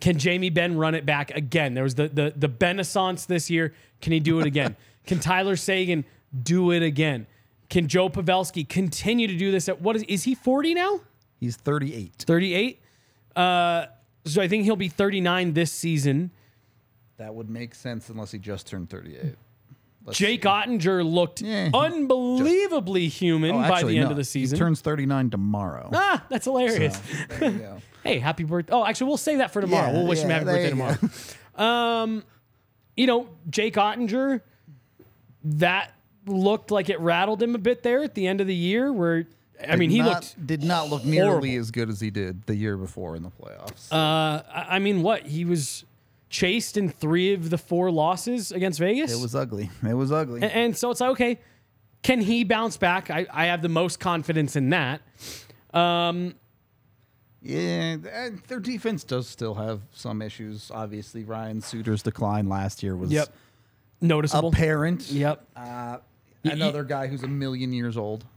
[0.01, 1.75] Can Jamie Benn run it back again?
[1.75, 3.75] There was the the the Benaissance this year.
[4.01, 4.77] Can he do it again?
[5.07, 6.05] Can Tyler Seguin
[6.43, 7.27] do it again?
[7.69, 11.01] Can Joe Pavelski continue to do this at what is is he 40 now?
[11.41, 12.15] he's 38.
[12.19, 12.81] 38?
[13.35, 13.87] Uh
[14.25, 16.31] so I think he'll be 39 this season.
[17.19, 19.35] That would make sense unless he just turned 38.
[20.05, 20.49] Let's Jake see.
[20.49, 21.69] Oettinger looked Yeah.
[21.75, 24.11] unbelievably human Oh, by actually, the end no.
[24.13, 24.57] of the season.
[24.57, 25.91] He turns 39 tomorrow.
[25.93, 27.01] ah, that's hilarious.
[27.41, 27.83] You go.
[28.05, 28.73] Hey, happy birthday.
[28.73, 29.89] Oh, actually, we'll save that for tomorrow.
[29.89, 30.71] Yeah, we'll wish him yeah, happy there birthday you
[31.59, 32.17] tomorrow.
[32.17, 32.23] go.
[32.97, 34.41] You know, Jake Oettinger,
[35.45, 35.93] that
[36.27, 39.27] looked like it rattled him a bit there at the end of the year where
[39.69, 42.55] I mean, he not- looked did not look nearly as good as he did the
[42.57, 43.93] year before in the playoffs.
[43.93, 45.27] uh I mean, what?
[45.27, 45.85] He was
[46.29, 49.13] chased in 3 of the 4 losses against Vegas.
[49.13, 49.71] it was ugly.
[49.87, 50.43] It was ugly.
[50.43, 51.39] And, and so it's like, okay,
[52.03, 53.11] can he bounce back?
[53.11, 55.01] I, I have the most confidence in that.
[55.73, 56.35] Um,
[57.43, 57.97] Yeah,
[58.47, 60.71] their defense does still have some issues.
[60.73, 63.29] Obviously, Ryan Suter's decline last year was yep.
[64.01, 64.51] Noticeable.
[64.51, 65.11] apparent.
[65.11, 65.47] Yep.
[65.57, 65.99] Uh,
[66.45, 68.25] another guy who's a million years old.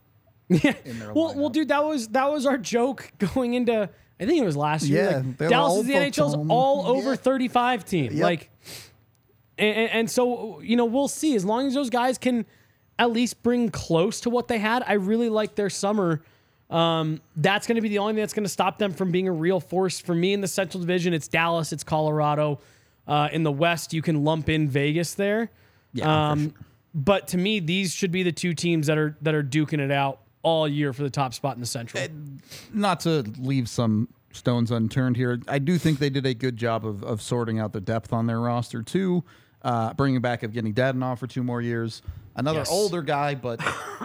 [0.49, 0.73] Yeah.
[1.13, 3.89] Well, well, dude, that was that was our joke going into.
[4.21, 5.09] I think it was last year.
[5.09, 6.51] Yeah, like, Dallas is the NHL's home.
[6.51, 7.15] all over Yeah.
[7.15, 8.11] 35 team.
[8.13, 8.23] Yep.
[8.23, 8.49] Like,
[9.57, 11.35] and, and- and so you know we'll see.
[11.35, 12.45] As long as those guys can
[12.99, 16.21] at least bring close to what they had, I really like their summer.
[16.69, 19.27] Um, that's going to be the only thing that's going to stop them from being
[19.27, 19.99] a real force.
[19.99, 22.59] For me in the Central Division, it's Dallas, it's Colorado.
[23.07, 25.49] Uh, in the West, you can lump in Vegas there.
[25.93, 26.51] Yeah, Um, sure.
[26.93, 29.91] but to me, these should be the two teams that are that are duking it
[29.91, 32.03] out all year for the top spot in the Central.
[32.73, 36.85] not to leave some stones unturned here, I do think they did a good job
[36.85, 39.23] of, of sorting out the depth on their roster too.
[39.63, 42.01] Uh, bringing back Evgeny Dadonov for two more years,
[42.35, 42.71] another Yes.
[42.71, 43.61] older guy, but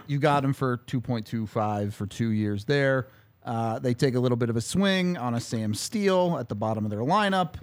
[0.06, 3.06] you got him for two point two five for two years there.
[3.42, 6.54] Uh, they take a little bit of a swing on a Sam Steel at the
[6.54, 7.54] bottom of their lineup.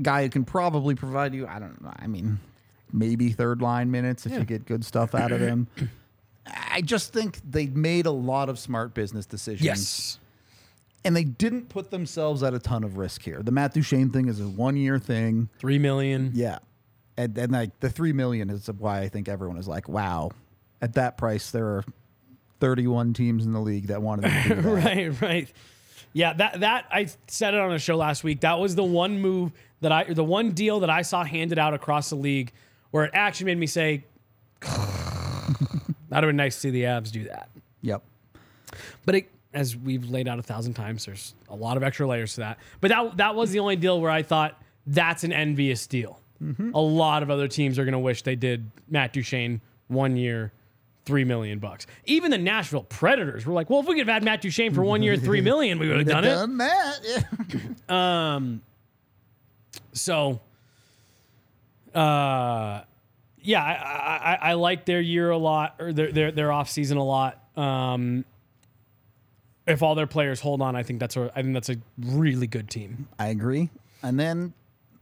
[0.00, 2.38] Guy who can probably provide you, I don't know, I mean,
[2.92, 5.66] maybe third line minutes if you get good stuff out of him.
[6.78, 10.18] I just think they made a lot of smart business decisions yes.
[11.04, 13.42] and they didn't put themselves at a ton of risk here.
[13.42, 15.48] The Matt Duchene thing is a one year thing.
[15.58, 16.30] Three million.
[16.34, 16.58] Yeah.
[17.16, 20.30] And and like the three million is why I think everyone is like, wow.
[20.80, 21.84] At that price, there are
[22.60, 24.84] thirty one teams in the league that wanted to do that.
[24.84, 25.52] right, right.
[26.12, 28.42] Yeah, that that I said it on a show last week.
[28.42, 29.50] That was the one move
[29.80, 32.52] that I, the one deal that I saw handed out across the league,
[32.92, 34.04] where it actually made me say,
[36.08, 37.48] "That'd have been nice to see the Avs do that."
[37.82, 38.02] Yep.
[39.06, 42.34] But it, as we've laid out a thousand times, there's a lot of extra layers
[42.34, 42.58] to that.
[42.80, 46.20] But that that was the only deal where I thought that's an envious deal.
[46.72, 50.52] A lot of other teams are going to wish they did Matt Duchene one year,
[51.04, 51.88] three million bucks.
[52.04, 54.84] Even the Nashville Predators were like, "Well, if we could have had Matt Duchene for
[54.84, 57.00] one year, three million, we would have done it." Done that.
[57.88, 58.58] Yeah.
[59.92, 60.40] So,
[61.94, 62.82] uh,
[63.48, 66.98] yeah, I, I, I like their year a lot, or their their their off season
[66.98, 67.42] a lot.
[67.56, 68.26] Um,
[69.66, 72.46] if all their players hold on, I think that's a I think that's a really
[72.46, 73.08] good team.
[73.18, 73.70] I agree.
[74.02, 74.52] And then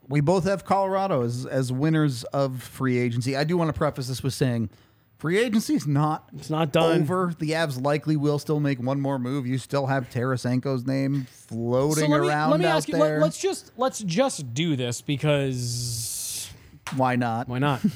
[0.09, 3.37] we both have Colorado as as winners of free agency.
[3.37, 4.71] I do want to preface this with saying
[5.19, 7.01] free agency is not It's not done.
[7.03, 7.35] over.
[7.39, 9.47] The Avs likely will still make one more move.
[9.47, 12.95] You still have Tarasenko's name floating So let me around let me out ask you.
[12.97, 13.19] there.
[13.21, 16.49] Let, us just let's just do this because
[16.97, 17.49] Why not?
[17.49, 17.81] why not?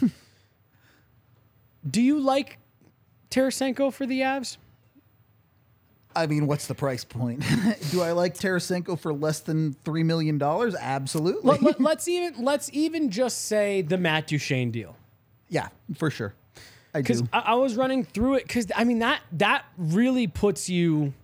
[1.89, 2.59] do you like
[3.31, 4.57] Tarasenko for the Avs?
[6.15, 7.45] I mean, what's the price point?
[7.91, 10.75] do I like Tarasenko for less than three million dollars?
[10.75, 11.59] Absolutely.
[11.59, 14.97] Let, let's even let's even just say the Matt Duchene deal.
[15.49, 16.35] yeah, for sure.
[16.93, 17.29] I do.
[17.33, 21.15] I, I was running through it because I mean that that really puts you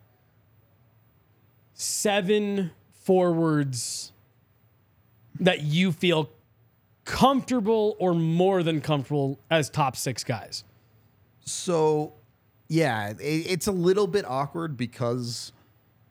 [1.75, 2.71] seven
[3.03, 4.13] forwards
[5.41, 6.31] that you feel
[7.07, 10.65] comfortable or more than comfortable as top six guys.
[11.41, 12.13] So,
[12.69, 15.53] yeah, it, it's a little bit awkward because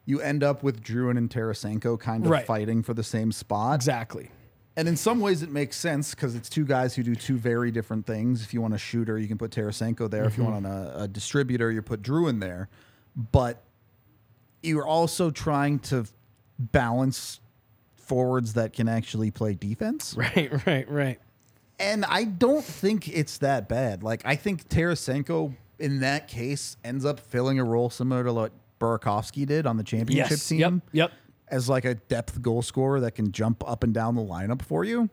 [0.05, 2.45] you end up with Drouin and Tarasenko kind of Right.
[2.45, 3.75] fighting for the same spot.
[3.75, 4.31] Exactly.
[4.77, 7.71] And in some ways, it makes sense because it's two guys who do two very
[7.71, 8.41] different things.
[8.41, 10.25] If you want a shooter, you can put Tarasenko there.
[10.25, 10.63] If you mm-hmm.
[10.63, 12.69] want a, a distributor, you put Drouin there.
[13.15, 13.63] But
[14.61, 16.05] you're also trying to
[16.59, 17.39] balance
[18.05, 20.15] forwards that can actually play defense.
[20.17, 20.65] Right.
[20.65, 20.89] Right.
[20.89, 21.19] Right.
[21.79, 24.01] And I don't think it's that bad.
[24.03, 28.51] Like I think Tarasenko in that case ends up filling a role similar to what
[28.79, 30.47] Burakovsky did on the championship Yes.
[30.47, 30.73] team Yep.
[30.93, 31.11] Yep.
[31.49, 34.83] as like a depth goal scorer that can jump up and down the lineup for
[34.85, 35.09] you.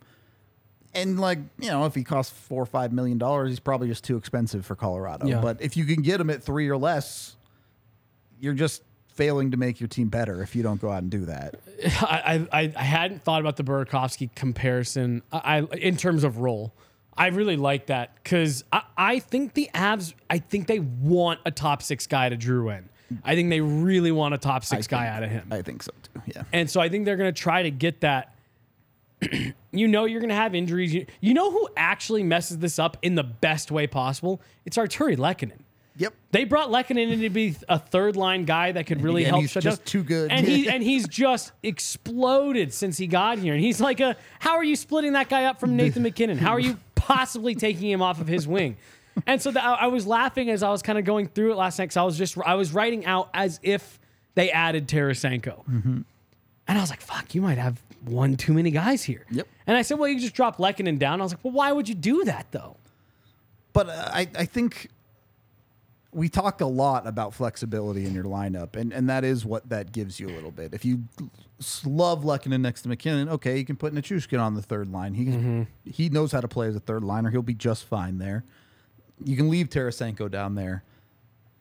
[0.94, 4.04] And like, you know, if he costs four or five million dollars, he's probably just
[4.04, 5.26] too expensive for Colorado.
[5.26, 5.40] Yeah.
[5.40, 7.34] But if you can get him at three or less,
[8.38, 8.82] you're just
[9.14, 11.56] failing to make your team better if you don't go out and do that.
[12.00, 15.22] I, I I hadn't thought about the Burakovsky comparison.
[15.32, 16.72] I, I in terms of role.
[17.14, 20.14] I really like that because I, I think the Avs.
[20.30, 22.84] I think they want a top six guy to Drouin.
[23.24, 25.48] I think they really want a top six guy out of him.
[25.50, 26.22] I think so too.
[26.26, 26.44] Yeah.
[26.52, 28.34] And so I think they're going to try to get that.
[29.72, 30.94] you know, you're going to have injuries.
[30.94, 34.40] You, you know who actually messes this up in the best way possible?
[34.64, 35.61] It's Artturi Lehkonen.
[35.96, 36.14] Yep.
[36.30, 39.42] They brought Lehkonen in to be a third line guy that could really And help.
[39.42, 40.30] he's shut just down- too good.
[40.32, 43.52] and he and he's just exploded since he got here.
[43.54, 46.38] And he's like, a, how are you splitting that guy up from Nathan MacKinnon?
[46.38, 48.76] How are you possibly taking him off of his wing?
[49.26, 51.56] And so the, I I was laughing as I was kind of going through it
[51.56, 53.98] last night because I was just I was writing out as if
[54.34, 55.66] they added Tarasenko.
[55.68, 56.04] And
[56.78, 59.26] I was like, fuck, you might have one too many guys here.
[59.30, 59.46] Yep.
[59.66, 61.20] And I said, well, you just drop Lehkonen down.
[61.20, 62.76] I was like, well, why would you do that though?
[63.74, 64.88] But uh, I, I think
[66.12, 69.92] we talk a lot about flexibility in your lineup, and, and that is what that
[69.92, 70.74] gives you a little bit.
[70.74, 71.04] If you
[71.84, 75.14] love Lehkonen next to MacKinnon, okay, you can put Nichushkin on the third line.
[75.14, 77.30] He he knows how to play as a third liner.
[77.30, 78.44] He'll be just fine there.
[79.24, 80.84] You can leave Tarasenko down there.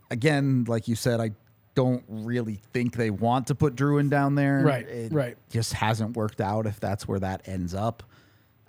[0.10, 1.32] Again, like you said, I
[1.74, 4.60] don't really think they want to put Drouin down there.
[4.60, 5.38] Right, It right.
[5.49, 8.04] Just hasn't worked out if that's where that ends up.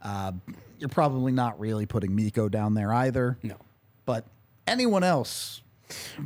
[0.00, 0.32] Uh,
[0.78, 3.38] you're probably not really putting Mikko down there either.
[3.42, 3.56] No.
[4.04, 4.26] But
[4.66, 5.62] anyone else,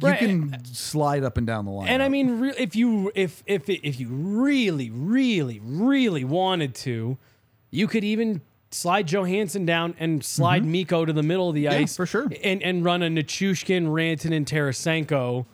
[0.01, 0.21] Right.
[0.21, 1.89] you can slide up and down the line.
[1.89, 7.17] And I mean, re- if you if if if you really, really, really wanted to,
[7.71, 8.41] you could even
[8.71, 11.97] slide Johansen down and slide Mikko to the middle of the ice Mm-hmm.
[11.97, 12.29] for sure.
[12.43, 15.47] and and run a Nichushkin, Ranton, and Tarasenko.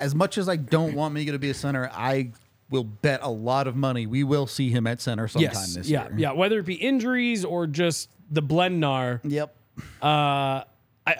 [0.00, 2.32] As much as I don't want Mika to be a center, I
[2.70, 5.88] will bet a lot of money we will see him at center sometime Yes, this
[5.88, 6.14] yeah, year.
[6.16, 6.32] yeah.
[6.32, 9.54] Whether it be injuries or just the Blendnar, Yep.
[10.02, 10.64] uh, I,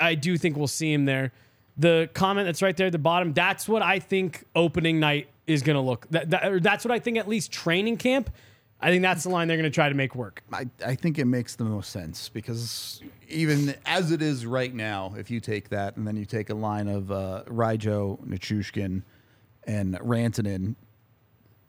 [0.01, 1.33] I do think we'll see him there.
[1.77, 5.63] The comment that's right there at the bottom, that's what I think opening night is
[5.63, 6.07] going to look.
[6.11, 8.31] That, that, that's what I think at least training camp.
[8.81, 10.43] I think that's the line they're going to try to make work.
[10.53, 15.15] I, I think it makes the most sense because even as it is right now,
[15.17, 19.03] if you take that and then you take a line of uh, Ryjo, Nichushkin,
[19.67, 20.75] and Rantanen,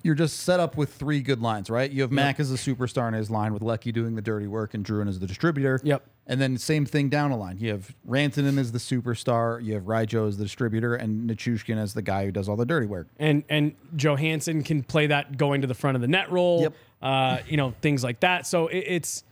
[0.06, 1.90] you're just set up with three good lines, right?
[1.90, 4.76] You have Mac as a superstar in his line with Lecky doing the dirty work
[4.76, 5.82] and Drouin as the distributor.
[5.84, 6.04] Yep.
[6.28, 7.58] And then same thing down the line.
[7.58, 11.96] You have Rantanen as the superstar, you have Ryjo as the distributor, and Nichushkin as
[11.96, 13.08] the guy who does all the dirty work.
[13.18, 16.62] and and Johansen can play that going to the front of the net role.
[16.62, 16.74] Yep.
[17.02, 18.46] Uh, you know things like that.
[18.46, 19.24] So it, it's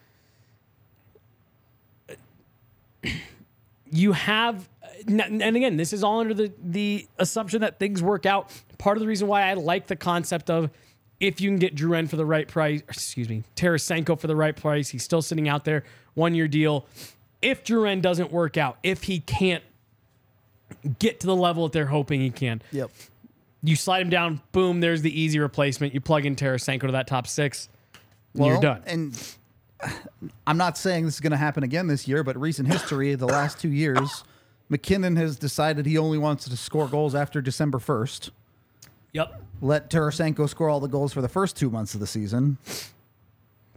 [3.91, 4.67] you have,
[5.07, 8.51] and again, this is all under the the assumption that things work out.
[8.77, 10.69] Part of the reason why I like the concept of
[11.19, 14.55] if you can get Drouin for the right price, excuse me, Tarasenko for the right
[14.55, 15.83] price, he's still sitting out there,
[16.15, 16.85] one year deal.
[17.41, 19.63] If Drouin doesn't work out, if he can't
[20.99, 22.91] get to the level that they're hoping he can, Yep.
[23.61, 25.93] you slide him down, boom, there's the easy replacement.
[25.93, 27.69] You plug in Tarasenko to that top six,
[28.33, 28.83] and you're done.
[28.85, 29.35] And
[30.47, 33.27] I'm not saying this is going to happen again this year, but recent history, the
[33.27, 34.23] last two years,
[34.73, 38.31] MacKinnon has decided he only wants to score goals after December 1st.
[39.11, 39.43] Yep.
[39.61, 42.57] Let Tarasenko score all the goals for the first two months of the season.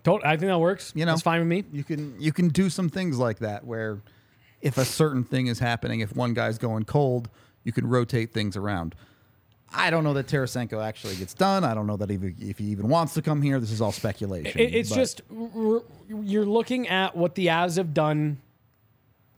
[0.05, 0.95] Don't, I think that works.
[0.97, 1.65] You know, That's fine with me.
[1.71, 3.99] You can you can do some things like that where
[4.63, 7.29] if a certain thing is happening, if one guy's going cold,
[7.63, 8.95] you can rotate things around.
[9.75, 11.63] I don't know that Tarasenko actually gets done.
[11.63, 13.61] I don't know that even if he even wants to come here.
[13.61, 14.59] This is all speculation.
[14.59, 15.21] It- it's but- just
[16.09, 18.39] you're looking at what the Avs have done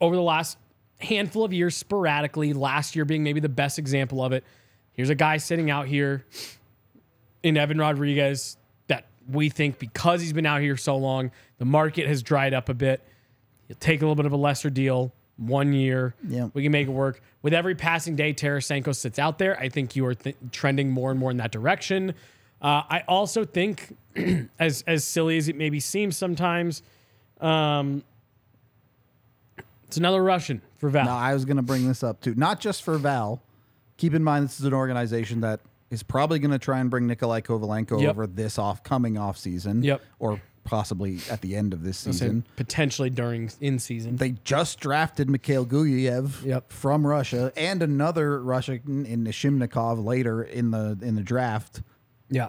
[0.01, 0.57] over the last
[1.01, 2.53] handful of years sporadically.
[2.53, 4.44] Last year being maybe the best example of it.
[4.92, 6.24] Here's a guy sitting out here
[7.42, 8.57] in Evan Rodrigues
[8.88, 12.68] that we think because he's been out here so long, the market has dried up
[12.68, 13.01] a bit.
[13.68, 16.14] He'll take a little bit of a lesser deal, one year.
[16.26, 16.49] Yeah.
[16.53, 17.22] We can make it work.
[17.42, 19.59] With every passing day, Tarasenko sits out there.
[19.59, 22.14] I think you are th- trending more and more in that direction.
[22.61, 23.96] Uh, I also think,
[24.59, 26.82] as as silly as it maybe seems sometimes,
[27.40, 28.03] um,
[29.86, 31.05] it's another Russian for Val.
[31.05, 32.35] No, I was going to bring this up too.
[32.35, 33.43] Not just for Val.
[33.99, 35.61] Keep in mind, this is an organization that
[35.91, 38.11] is probably going to try and bring Nikolai Kovalenko Yep.
[38.11, 39.83] over this off coming off season.
[39.83, 40.01] Yep.
[40.18, 42.45] Or possibly at the end of this season.
[42.57, 44.16] potentially during in season.
[44.16, 46.70] They just drafted Mikhail Gulyayev Yep.
[46.72, 51.81] from Russia and another Russian in Ishimnikov later in the in the draft.
[52.29, 52.49] Yeah.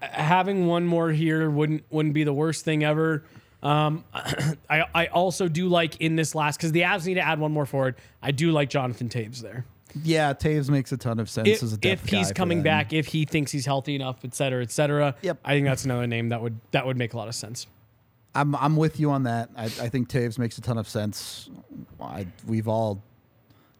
[0.00, 3.22] Having one more here wouldn't wouldn't be the worst thing ever.
[3.62, 7.40] Um, I I also do like in this last because the Avs need to add
[7.40, 7.96] one more forward.
[8.22, 9.64] I do like Jonathan Toews there.
[10.02, 13.06] Yeah, Toews makes a ton of sense If, as a if he's coming back, if
[13.06, 15.14] he thinks he's healthy enough, et cetera, et cetera.
[15.22, 15.38] Yep.
[15.44, 17.66] I think that's another name that would that would make a lot of sense.
[18.34, 19.50] I'm I'm with you on that.
[19.56, 21.48] I, I think Toews makes a ton of sense.
[22.00, 23.02] I, we've all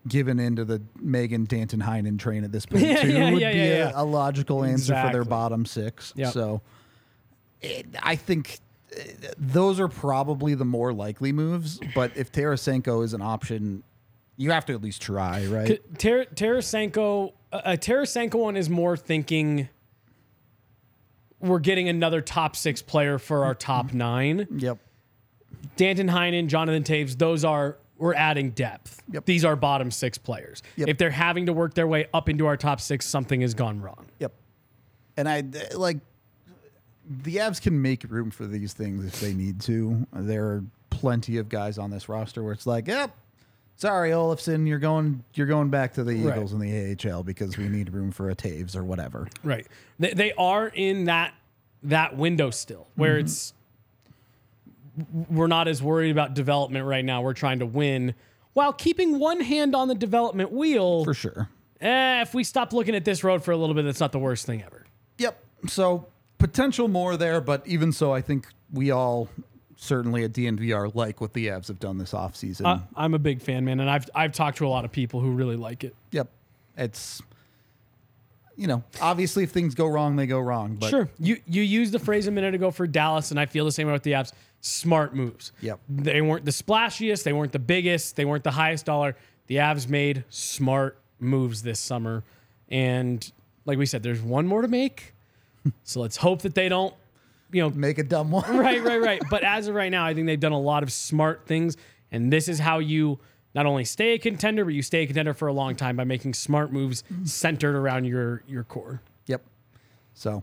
[0.09, 3.13] given into the Megan Danton Heinen train at this point Yeah, too.
[3.13, 6.13] yeah, would yeah, be yeah, a, a logical answer for their bottom six.
[6.17, 6.33] Yep.
[6.33, 6.63] So
[7.61, 8.59] it, I think
[9.37, 11.81] those are probably the more likely moves.
[11.95, 13.83] But if Tarasenko is an option,
[14.37, 15.81] you have to at least try, right?
[15.99, 19.69] Ter- Tarasenko, a Tarasenko one is more thinking
[21.41, 24.47] we're getting another top six player for our top nine.
[24.57, 24.79] Yep.
[25.77, 29.03] Danton Heinen, Jonathan Toews, those are we're adding depth.
[29.13, 29.25] Yep.
[29.25, 30.63] These are bottom six players.
[30.77, 30.89] Yep.
[30.89, 33.81] If they're having to work their way up into our top six, something has gone
[33.81, 34.07] wrong.
[34.21, 34.33] Yep.
[35.17, 35.43] And I
[35.75, 35.99] like
[37.23, 40.07] the Avs can make room for these things if they need to.
[40.13, 43.15] There are plenty of guys on this roster where it's like, yep,
[43.77, 46.35] sorry, Olofsson, you're going you're going back to the Right.
[46.37, 49.29] Eagles in the AHL because we need room for a Toews or whatever.
[49.43, 49.67] Right.
[49.99, 51.35] They, they are in that
[51.85, 53.27] that window still where Mm-hmm.
[53.27, 53.55] it's
[55.31, 57.23] we're not as worried about development right now.
[57.23, 58.15] We're trying to win
[58.55, 61.05] while keeping one hand on the development wheel.
[61.05, 61.49] For sure.
[61.81, 64.19] Eh, if we stop looking at this road for a little bit, that's not the
[64.19, 64.85] worst thing ever.
[65.19, 65.39] Yep.
[65.69, 69.29] So potential more there, but even so, I think we all
[69.77, 72.67] certainly at DNVR like what the Avs have done this offseason.
[72.67, 75.21] I, I'm a big fan, man, and I've I've talked to a lot of people
[75.21, 75.95] who really like it.
[76.11, 76.29] yep.
[76.77, 77.23] It's
[78.57, 80.75] you know, obviously if things go wrong, they go wrong.
[80.75, 81.09] But Sure.
[81.19, 83.87] You you used the phrase a minute ago for Dallas, and I feel the same
[83.87, 84.33] way with the Avs.
[84.61, 85.53] Smart moves.
[85.61, 85.79] Yep.
[85.89, 89.17] They weren't the splashiest, they weren't the biggest, they weren't the highest dollar.
[89.47, 92.25] The Avs made smart moves this summer.
[92.69, 93.31] And
[93.65, 95.15] like we said, there's one more to make.
[95.85, 96.95] So let's hope that they don't
[97.51, 98.45] you know, Make a dumb one.
[98.57, 99.23] right, right, right.
[99.31, 101.77] But as of right now, I think they've done a lot of smart things,
[102.13, 103.19] and this is how you
[103.55, 106.05] not only stay a contender, but you stay a contender for a long time by
[106.05, 109.01] making smart moves centered around your your core.
[109.27, 109.43] Yep.
[110.15, 110.43] So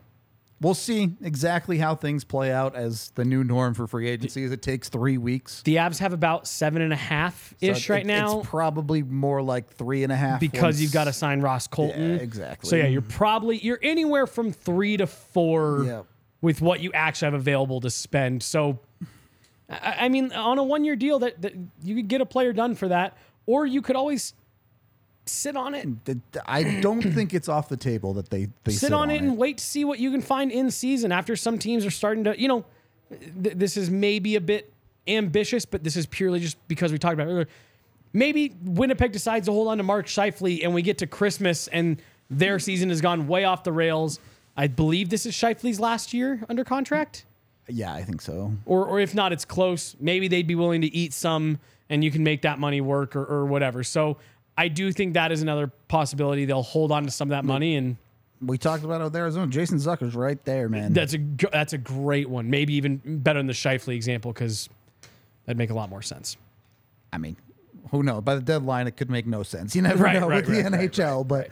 [0.65, 4.43] we'll see exactly how things play out as the new norm for free agency.
[4.43, 7.87] Is it takes three weeks The Avs have about seven and a half So ish
[7.89, 11.03] right it- now It's probably more like three and a half because once- you've got
[11.03, 12.15] to sign Ross Colton.
[12.15, 12.67] Yeah, exactly.
[12.69, 16.05] So yeah, you're probably you're anywhere from three to four
[16.41, 18.41] with what you actually have available to spend.
[18.41, 18.79] So,
[19.69, 21.53] I, I mean, on a one year deal, that, that
[21.83, 24.33] you could get a player done for that, or you could always
[25.25, 25.87] sit on it,
[26.45, 29.57] I don't think it's off the table that they they sit, on, it, and wait
[29.59, 31.11] to see what you can find in season.
[31.11, 32.65] After some teams are starting to, you know,
[33.09, 34.71] th- this is maybe a bit
[35.07, 37.47] ambitious, but this is purely just because we talked about it earlier.
[38.13, 42.01] Maybe Winnipeg decides to hold on to Mark Scheifele, and we get to Christmas, and
[42.29, 44.19] their season has gone way off the rails.
[44.55, 47.25] I believe this is Scheifele's last year under contract,
[47.67, 48.53] Yeah, I think so.
[48.65, 49.95] or or if not, it's close.
[49.99, 51.59] Maybe they'd be willing to eat some,
[51.89, 53.83] and you can make that money work, or, or whatever.
[53.83, 54.17] So
[54.57, 56.45] I do think that is another possibility.
[56.45, 57.97] They'll hold on to some of that money, and
[58.41, 59.47] We talked about it with Arizona.
[59.47, 60.93] Jason Zucker's right there, man.
[60.93, 61.19] that's a
[61.51, 62.49] that's a great one.
[62.49, 64.69] Maybe even better than the Scheifele example because
[65.45, 66.37] that'd make a lot more sense.
[67.11, 67.35] I mean,
[67.91, 68.21] who knows?
[68.23, 69.75] By the deadline, it could make no sense.
[69.75, 71.49] You never Right, know right, with the right, right, NHL, but.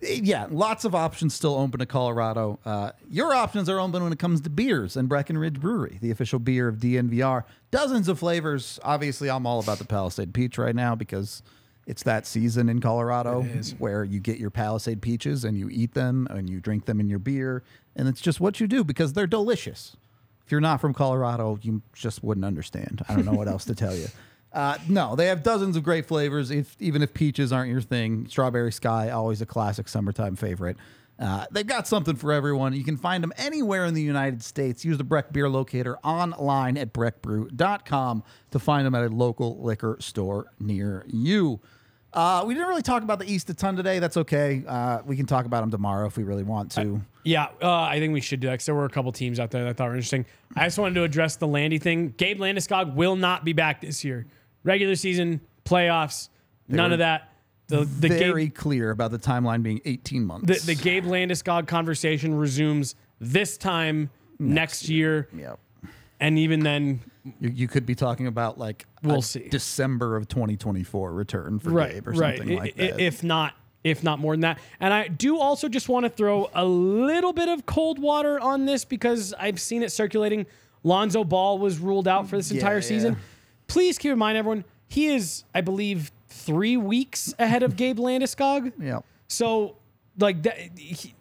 [0.00, 2.60] Yeah, lots of options still open to Colorado.
[2.64, 6.38] Uh, your options are open when it comes to beers and Breckenridge Brewery, the official
[6.38, 7.42] beer of DNVR.
[7.72, 8.78] Dozens of flavors.
[8.84, 11.42] Obviously, I'm all about the Palisade Peach right now because
[11.88, 13.42] it's that season in Colorado
[13.78, 17.08] where you get your Palisade peaches and you eat them and you drink them in
[17.08, 17.64] your beer.
[17.96, 19.96] And it's just what you do because they're delicious.
[20.44, 23.02] If you're not from Colorado, you just wouldn't understand.
[23.08, 24.06] I don't know what else to tell you.
[24.50, 26.50] Uh, no, they have dozens of great flavors.
[26.50, 30.78] If even if peaches aren't your thing, strawberry sky always a classic summertime favorite.
[31.18, 32.72] Uh, they've got something for everyone.
[32.72, 34.86] You can find them anywhere in the United States.
[34.86, 39.98] Use the Breck Beer Locator online at breckbrew.com to find them at a local liquor
[40.00, 41.60] store near you.
[42.18, 44.00] Uh, we didn't really talk about the East a ton today.
[44.00, 44.64] That's okay.
[44.66, 47.00] Uh, we can talk about them tomorrow if we really want to.
[47.22, 49.52] Yeah, uh, I think we should do that because there were a couple teams out
[49.52, 50.26] there that I thought were interesting.
[50.56, 52.14] I just wanted to address the Landy thing.
[52.16, 54.26] Gabe Landeskog will not be back this year.
[54.64, 56.28] Regular season, playoffs,
[56.66, 57.32] none were of that.
[57.68, 60.66] The the Very Gabe, clear about the timeline being 18 months.
[60.66, 64.10] the, the Gabe Landeskog conversation resumes this time
[64.40, 65.60] next, year, Yep.
[66.20, 67.00] And even then,
[67.40, 69.48] You, you could be talking about like We'll a see.
[69.48, 72.38] December of 2024 return for right, Gabe or right.
[72.38, 73.00] something I- like that.
[73.00, 73.54] If not,
[73.84, 74.58] if not more than that.
[74.80, 78.66] And I do also just want to throw a little bit of cold water on
[78.66, 80.46] this because I've seen it circulating.
[80.84, 82.80] Lonzo Ball was ruled out for this entire Yeah.
[82.80, 83.16] season.
[83.66, 88.72] Please keep in mind, everyone, he is, I believe, three weeks ahead of Gabe Landeskog.
[88.80, 89.00] yeah.
[89.28, 89.76] So,
[90.18, 91.14] like that, he,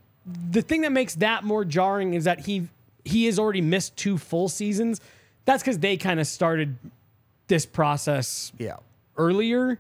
[0.51, 2.67] the thing that makes that more jarring is that he
[3.07, 5.01] he has already missed two full seasons.
[5.45, 6.77] That's because they kind of started
[7.47, 8.75] this process Yeah.
[9.17, 9.79] earlier.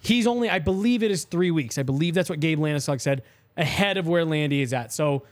[0.00, 1.78] He's only, I believe it is three weeks.
[1.78, 3.22] I believe that's what Gabe Landeskog said
[3.56, 4.92] ahead of where Landy is at.
[4.92, 5.22] So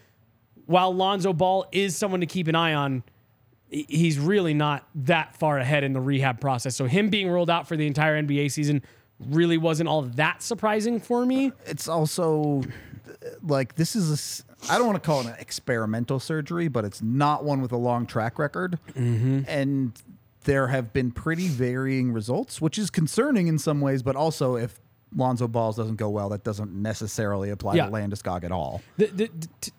[0.66, 3.02] while Lonzo Ball is someone to keep an eye on,
[3.68, 6.76] he's really not that far ahead in the rehab process.
[6.76, 8.82] So him being ruled out for the entire NBA season
[9.18, 11.50] really wasn't all that surprising for me.
[11.66, 12.62] It's also
[13.42, 14.10] like this is
[14.45, 17.72] a I don't want to call it an experimental surgery, but it's not one with
[17.72, 18.78] a long track record.
[18.94, 19.42] Mm-hmm.
[19.46, 19.92] And
[20.44, 24.80] there have been pretty varying results, which is concerning in some ways, but also if
[25.14, 27.86] Lonzo Balls doesn't go well, that doesn't necessarily apply Yeah.
[27.86, 28.82] to Landeskog at all.
[28.96, 29.72] The, the, the, t-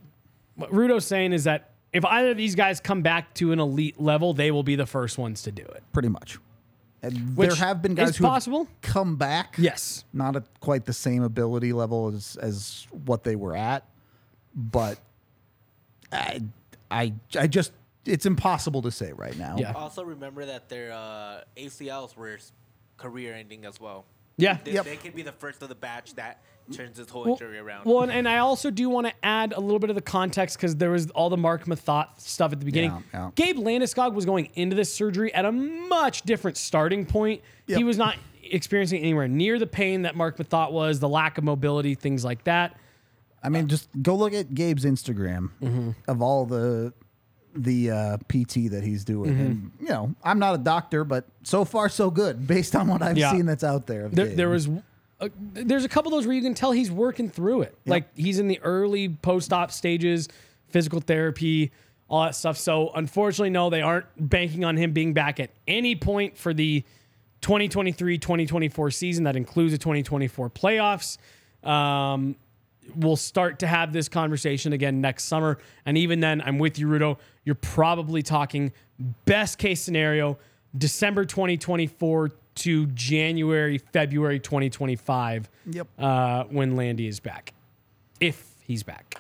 [0.56, 4.00] what Rudo's saying is that if either of these guys come back to an elite
[4.00, 5.84] level, they will be the first ones to do it.
[5.94, 6.38] Pretty much.
[7.02, 8.68] And Which there have been guys who possible.
[8.82, 9.56] come back.
[9.58, 10.04] Yes.
[10.14, 13.86] not at quite the same ability level as as what they were at,
[14.58, 14.98] but
[16.12, 16.42] I
[16.92, 17.72] I I just
[18.06, 19.56] it's impossible to say right now.
[19.58, 19.74] Yeah.
[19.74, 22.38] Also, remember that their uh, ACLs were
[22.98, 24.06] career ending as well.
[24.38, 24.58] Yeah.
[24.64, 24.86] They, Yep.
[24.86, 26.42] they could be the first of the batch that
[26.72, 27.86] turns this whole Well, injury around.
[27.86, 30.58] well, and, and I also do want to add a little bit of the context
[30.58, 32.92] because there was all the Mark Mathot stuff at the beginning.
[33.14, 33.32] Yeah, yeah.
[33.36, 37.42] Gabe Landeskog was going into this surgery at a much different starting point.
[37.68, 41.44] He was not experiencing anywhere near the pain that Mark Mathot was, the lack of
[41.44, 42.78] mobility, things like that.
[43.44, 45.92] I mean, just go look at Gabe's Instagram Mm-hmm.
[46.08, 46.94] of all the
[47.56, 49.42] the uh, PT that he's doing, Mm-hmm.
[49.42, 53.02] and you know, I'm not a doctor, but so far so good based on what
[53.02, 53.32] I've Yeah.
[53.32, 54.06] seen that's out there.
[54.06, 54.38] Of There, Gabe.
[54.38, 54.70] there was.
[55.20, 57.76] Uh, there's a couple of those where you can tell he's working through it.
[57.88, 60.28] Like he's in the early post-op stages,
[60.70, 61.72] physical therapy,
[62.08, 62.56] all that stuff.
[62.58, 66.84] So unfortunately, no, they aren't banking on him being back at any point for the
[67.42, 69.24] 2023-2024 season.
[69.24, 71.18] That includes the 2024 playoffs.
[71.68, 72.36] Um,
[72.96, 75.60] we'll start to have this conversation again next summer.
[75.86, 77.18] And even then, I'm with you, Rudo.
[77.44, 78.72] You're probably talking
[79.26, 80.38] best case scenario,
[80.78, 85.50] December 2024 to January, February 2025.
[85.72, 85.88] Yep.
[85.98, 87.54] Uh, when Landy is back,
[88.20, 89.20] if he's back.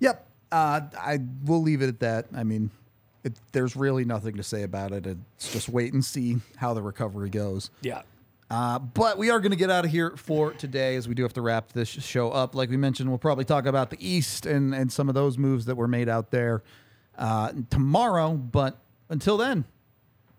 [0.00, 0.26] Yep.
[0.50, 2.26] Uh, I will leave it at that.
[2.34, 2.70] I mean,
[3.24, 5.06] it, there's really nothing to say about it.
[5.06, 7.70] It's just wait and see how the recovery goes.
[7.80, 8.02] Yeah.
[8.50, 11.22] Uh, but we are going to get out of here for today as we do
[11.22, 12.54] have to wrap this show up.
[12.54, 15.64] Like we mentioned, we'll probably talk about the East and, and some of those moves
[15.64, 16.62] that were made out there
[17.18, 18.34] uh, tomorrow.
[18.34, 18.78] But
[19.08, 19.64] until then,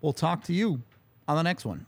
[0.00, 0.82] we'll talk to you
[1.26, 1.86] on the next one.